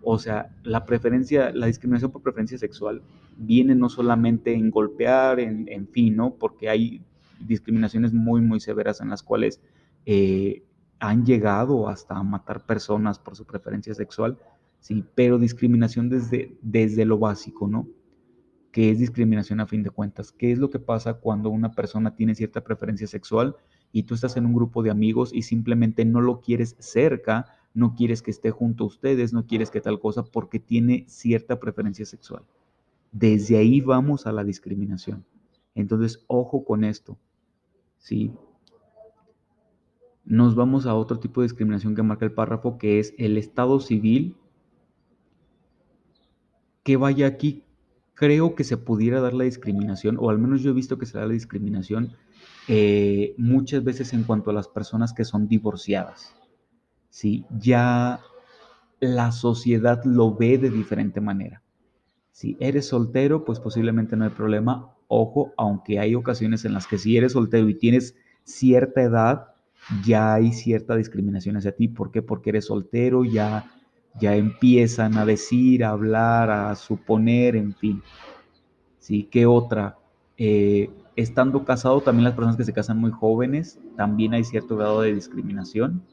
O 0.07 0.19
sea, 0.19 0.55
la 0.61 0.85
preferencia, 0.85 1.51
la 1.51 1.65
discriminación 1.65 2.11
por 2.11 2.21
preferencia 2.21 2.59
sexual 2.59 3.01
viene 3.37 3.73
no 3.73 3.89
solamente 3.89 4.53
en 4.53 4.69
golpear, 4.69 5.39
en, 5.39 5.67
en 5.67 5.87
fin, 5.87 6.15
¿no? 6.15 6.35
Porque 6.35 6.69
hay 6.69 7.01
discriminaciones 7.39 8.13
muy, 8.13 8.39
muy 8.39 8.59
severas 8.59 9.01
en 9.01 9.09
las 9.09 9.23
cuales 9.23 9.59
eh, 10.05 10.63
han 10.99 11.25
llegado 11.25 11.89
hasta 11.89 12.21
matar 12.21 12.67
personas 12.67 13.17
por 13.17 13.35
su 13.35 13.45
preferencia 13.45 13.95
sexual, 13.95 14.37
sí, 14.79 15.03
pero 15.15 15.39
discriminación 15.39 16.07
desde, 16.07 16.55
desde 16.61 17.03
lo 17.03 17.17
básico, 17.17 17.67
¿no? 17.67 17.87
¿Qué 18.71 18.91
es 18.91 18.99
discriminación 18.99 19.59
a 19.59 19.65
fin 19.65 19.81
de 19.81 19.89
cuentas? 19.89 20.31
¿Qué 20.31 20.51
es 20.51 20.59
lo 20.59 20.69
que 20.69 20.79
pasa 20.79 21.15
cuando 21.15 21.49
una 21.49 21.71
persona 21.71 22.15
tiene 22.15 22.35
cierta 22.35 22.63
preferencia 22.63 23.07
sexual 23.07 23.55
y 23.91 24.03
tú 24.03 24.13
estás 24.13 24.37
en 24.37 24.45
un 24.45 24.53
grupo 24.53 24.83
de 24.83 24.91
amigos 24.91 25.31
y 25.33 25.41
simplemente 25.41 26.05
no 26.05 26.21
lo 26.21 26.41
quieres 26.41 26.75
cerca 26.77 27.47
no 27.75 27.93
quieres 27.93 28.23
que 28.23 28.31
esté 28.31 28.49
junto 28.49 28.85
a 28.85 28.87
ustedes, 28.87 29.33
no 29.33 29.45
quieres 29.45 29.69
que 29.69 29.81
tal 29.81 29.99
cosa 29.99 30.23
porque 30.23 30.59
tiene 30.59 31.05
cierta 31.07 31.59
preferencia 31.59 32.05
sexual. 32.05 32.43
Desde 33.11 33.57
ahí 33.57 33.81
vamos 33.81 34.25
a 34.25 34.31
la 34.31 34.43
discriminación. 34.43 35.25
Entonces, 35.75 36.23
ojo 36.27 36.65
con 36.65 36.83
esto. 36.83 37.19
¿sí? 37.99 38.31
Nos 40.23 40.55
vamos 40.55 40.85
a 40.85 40.95
otro 40.95 41.19
tipo 41.19 41.41
de 41.41 41.45
discriminación 41.45 41.95
que 41.95 42.03
marca 42.03 42.25
el 42.25 42.31
párrafo, 42.31 42.77
que 42.77 42.99
es 42.99 43.13
el 43.17 43.37
estado 43.37 43.79
civil. 43.79 44.35
Que 46.83 46.97
vaya 46.97 47.27
aquí, 47.27 47.63
creo 48.13 48.55
que 48.55 48.63
se 48.63 48.77
pudiera 48.77 49.19
dar 49.19 49.33
la 49.33 49.43
discriminación, 49.43 50.17
o 50.19 50.29
al 50.29 50.39
menos 50.39 50.61
yo 50.61 50.71
he 50.71 50.73
visto 50.73 50.97
que 50.97 51.05
se 51.05 51.17
da 51.17 51.25
la 51.25 51.33
discriminación 51.33 52.13
eh, 52.67 53.35
muchas 53.37 53.83
veces 53.83 54.13
en 54.13 54.23
cuanto 54.23 54.51
a 54.51 54.53
las 54.53 54.67
personas 54.67 55.11
que 55.13 55.25
son 55.25 55.47
divorciadas. 55.47 56.35
¿Sí? 57.15 57.45
ya 57.57 58.19
la 58.99 59.31
sociedad 59.31 60.03
lo 60.03 60.35
ve 60.35 60.57
de 60.57 60.69
diferente 60.69 61.21
manera. 61.21 61.61
Si 62.31 62.57
eres 62.59 62.89
soltero, 62.89 63.45
pues 63.45 63.61
posiblemente 63.61 64.17
no 64.17 64.25
hay 64.25 64.31
problema. 64.31 64.93
Ojo, 65.07 65.53
aunque 65.55 65.97
hay 65.97 66.13
ocasiones 66.13 66.65
en 66.65 66.73
las 66.73 66.87
que 66.87 66.97
si 66.97 67.15
eres 67.15 67.31
soltero 67.31 67.69
y 67.69 67.75
tienes 67.75 68.17
cierta 68.43 69.01
edad, 69.01 69.47
ya 70.03 70.33
hay 70.33 70.51
cierta 70.51 70.97
discriminación 70.97 71.55
hacia 71.55 71.71
ti. 71.71 71.87
¿Por 71.87 72.11
qué? 72.11 72.21
Porque 72.21 72.49
eres 72.49 72.65
soltero, 72.65 73.23
ya, 73.23 73.65
ya 74.19 74.35
empiezan 74.35 75.17
a 75.17 75.25
decir, 75.25 75.85
a 75.85 75.91
hablar, 75.91 76.51
a 76.51 76.75
suponer, 76.75 77.55
en 77.55 77.73
fin. 77.75 78.03
¿Sí? 78.99 79.29
¿Qué 79.31 79.45
otra? 79.45 79.97
Eh, 80.37 80.89
estando 81.15 81.63
casado, 81.63 82.01
también 82.01 82.25
las 82.25 82.33
personas 82.33 82.57
que 82.57 82.65
se 82.65 82.73
casan 82.73 82.97
muy 82.97 83.11
jóvenes, 83.11 83.79
también 83.95 84.33
hay 84.33 84.43
cierto 84.43 84.75
grado 84.75 84.99
de 84.99 85.13
discriminación 85.13 86.03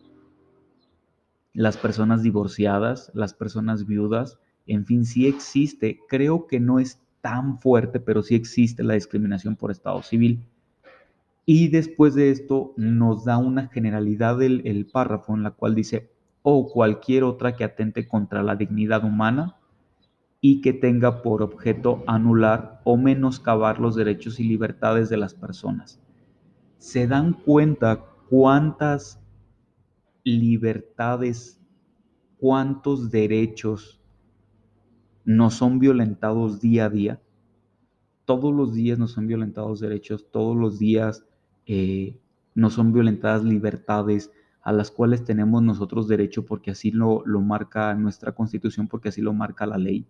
las 1.54 1.76
personas 1.76 2.22
divorciadas, 2.22 3.10
las 3.14 3.34
personas 3.34 3.86
viudas, 3.86 4.38
en 4.66 4.86
fin, 4.86 5.04
sí 5.04 5.26
existe. 5.26 5.98
Creo 6.08 6.46
que 6.46 6.60
no 6.60 6.78
es 6.78 7.00
tan 7.20 7.58
fuerte, 7.58 8.00
pero 8.00 8.22
sí 8.22 8.34
existe 8.34 8.82
la 8.82 8.94
discriminación 8.94 9.56
por 9.56 9.70
estado 9.70 10.02
civil. 10.02 10.44
Y 11.44 11.68
después 11.68 12.14
de 12.14 12.30
esto 12.30 12.72
nos 12.76 13.24
da 13.24 13.38
una 13.38 13.68
generalidad 13.68 14.38
del 14.38 14.62
el 14.66 14.86
párrafo 14.86 15.34
en 15.34 15.42
la 15.42 15.50
cual 15.50 15.74
dice, 15.74 16.10
o 16.42 16.68
cualquier 16.68 17.24
otra 17.24 17.54
que 17.54 17.64
atente 17.64 18.06
contra 18.06 18.42
la 18.42 18.56
dignidad 18.56 19.04
humana 19.04 19.56
y 20.40 20.60
que 20.60 20.72
tenga 20.72 21.22
por 21.22 21.42
objeto 21.42 22.02
anular 22.06 22.80
o 22.84 22.96
menoscabar 22.96 23.78
los 23.78 23.94
derechos 23.94 24.40
y 24.40 24.44
libertades 24.44 25.08
de 25.08 25.16
las 25.16 25.34
personas. 25.34 26.00
¿Se 26.78 27.06
dan 27.06 27.32
cuenta 27.32 28.04
cuántas 28.28 29.21
libertades, 30.24 31.60
cuántos 32.38 33.10
derechos 33.10 34.00
nos 35.24 35.54
son 35.54 35.78
violentados 35.78 36.60
día 36.60 36.86
a 36.86 36.90
día. 36.90 37.22
Todos 38.24 38.54
los 38.54 38.74
días 38.74 38.98
nos 38.98 39.12
son 39.12 39.26
violentados 39.26 39.80
derechos, 39.80 40.30
todos 40.30 40.56
los 40.56 40.78
días 40.78 41.24
eh, 41.66 42.18
nos 42.54 42.74
son 42.74 42.92
violentadas 42.92 43.44
libertades 43.44 44.30
a 44.62 44.72
las 44.72 44.90
cuales 44.90 45.24
tenemos 45.24 45.62
nosotros 45.62 46.06
derecho 46.06 46.46
porque 46.46 46.70
así 46.70 46.92
lo, 46.92 47.22
lo 47.26 47.40
marca 47.40 47.94
nuestra 47.94 48.32
constitución, 48.32 48.86
porque 48.86 49.08
así 49.08 49.20
lo 49.20 49.32
marca 49.32 49.66
la 49.66 49.78
ley. 49.78 50.06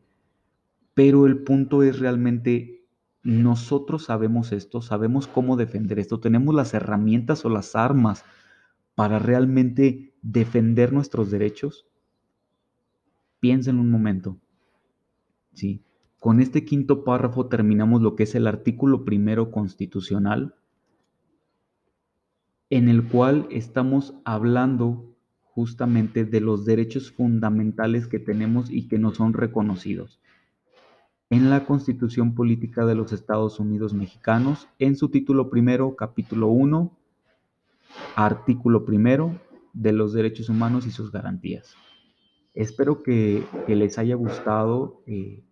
Pero 0.94 1.26
el 1.26 1.42
punto 1.42 1.82
es 1.82 1.98
realmente, 1.98 2.84
nosotros 3.22 4.04
sabemos 4.04 4.52
esto, 4.52 4.82
sabemos 4.82 5.26
cómo 5.26 5.56
defender 5.56 5.98
esto, 5.98 6.20
tenemos 6.20 6.54
las 6.54 6.74
herramientas 6.74 7.44
o 7.46 7.48
las 7.48 7.74
armas 7.74 8.24
para 8.94 9.18
realmente 9.18 10.14
defender 10.22 10.92
nuestros 10.92 11.30
derechos? 11.30 11.86
Piensen 13.40 13.78
un 13.78 13.90
momento. 13.90 14.38
¿sí? 15.52 15.82
Con 16.18 16.40
este 16.40 16.64
quinto 16.64 17.04
párrafo 17.04 17.46
terminamos 17.46 18.00
lo 18.02 18.14
que 18.14 18.22
es 18.24 18.34
el 18.34 18.46
artículo 18.46 19.04
primero 19.04 19.50
constitucional, 19.50 20.54
en 22.70 22.88
el 22.88 23.08
cual 23.08 23.48
estamos 23.50 24.14
hablando 24.24 25.12
justamente 25.42 26.24
de 26.24 26.40
los 26.40 26.64
derechos 26.64 27.10
fundamentales 27.10 28.06
que 28.06 28.18
tenemos 28.18 28.70
y 28.70 28.88
que 28.88 28.98
no 28.98 29.12
son 29.12 29.34
reconocidos. 29.34 30.20
En 31.28 31.50
la 31.50 31.64
Constitución 31.64 32.34
Política 32.34 32.86
de 32.86 32.94
los 32.94 33.12
Estados 33.12 33.58
Unidos 33.58 33.92
Mexicanos, 33.92 34.68
en 34.78 34.96
su 34.96 35.08
título 35.08 35.50
primero, 35.50 35.96
capítulo 35.96 36.48
1, 36.48 36.96
artículo 38.16 38.84
primero 38.84 39.38
de 39.72 39.92
los 39.92 40.12
derechos 40.12 40.48
humanos 40.48 40.86
y 40.86 40.90
sus 40.90 41.10
garantías. 41.10 41.74
Espero 42.54 43.02
que, 43.02 43.44
les 43.66 43.98
haya 43.98 44.14
gustado 44.14 45.02
eh, 45.06 45.42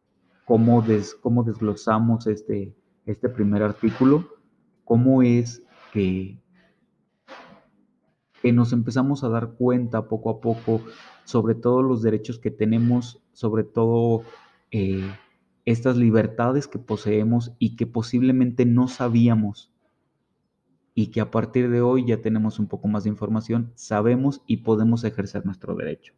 cómo, 0.44 0.82
desglosamos 0.82 2.26
este, 2.26 2.74
este 3.06 3.28
primer 3.28 3.62
artículo, 3.62 4.28
cómo 4.84 5.22
es 5.22 5.62
que, 5.92 6.38
que 8.42 8.52
nos 8.52 8.72
empezamos 8.72 9.24
a 9.24 9.28
dar 9.28 9.52
cuenta 9.52 10.08
poco 10.08 10.30
a 10.30 10.40
poco 10.40 10.82
sobre 11.24 11.54
todos 11.54 11.84
los 11.84 12.02
derechos 12.02 12.38
que 12.38 12.50
tenemos, 12.50 13.22
sobre 13.32 13.64
todo 13.64 14.22
eh, 14.70 15.10
estas 15.64 15.96
libertades 15.96 16.66
que 16.66 16.78
poseemos 16.78 17.52
y 17.58 17.76
que 17.76 17.86
posiblemente 17.86 18.66
no 18.66 18.88
sabíamos 18.88 19.69
y 21.00 21.06
que 21.06 21.22
a 21.22 21.30
partir 21.30 21.70
de 21.70 21.80
hoy 21.80 22.04
ya 22.04 22.20
tenemos 22.20 22.58
un 22.58 22.66
poco 22.66 22.86
más 22.86 23.04
de 23.04 23.08
información, 23.08 23.72
sabemos 23.74 24.42
y 24.46 24.58
podemos 24.58 25.02
ejercer 25.02 25.46
nuestro 25.46 25.74
derecho. 25.74 26.12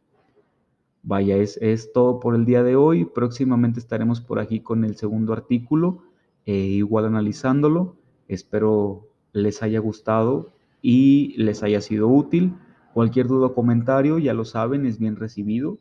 Vaya, 1.03 1.37
es, 1.37 1.57
es 1.61 1.93
todo 1.93 2.19
por 2.19 2.35
el 2.35 2.43
día 2.43 2.63
de 2.63 2.75
hoy. 2.75 3.05
Próximamente 3.05 3.79
estaremos 3.79 4.19
por 4.19 4.39
aquí 4.39 4.59
con 4.59 4.83
el 4.83 4.97
segundo 4.97 5.31
artículo, 5.31 6.03
eh, 6.45 6.53
igual 6.53 7.05
analizándolo. 7.05 7.95
Espero 8.27 9.07
les 9.31 9.63
haya 9.63 9.79
gustado 9.79 10.51
y 10.81 11.33
les 11.41 11.63
haya 11.63 11.79
sido 11.79 12.09
útil. 12.09 12.53
Cualquier 12.93 13.27
duda 13.27 13.47
o 13.47 13.53
comentario, 13.55 14.19
ya 14.19 14.33
lo 14.33 14.43
saben, 14.43 14.85
es 14.85 14.99
bien 14.99 15.15
recibido. 15.15 15.77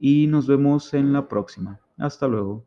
Y 0.00 0.26
nos 0.28 0.46
vemos 0.46 0.94
en 0.94 1.12
la 1.12 1.28
próxima. 1.28 1.80
Hasta 1.98 2.28
luego. 2.28 2.64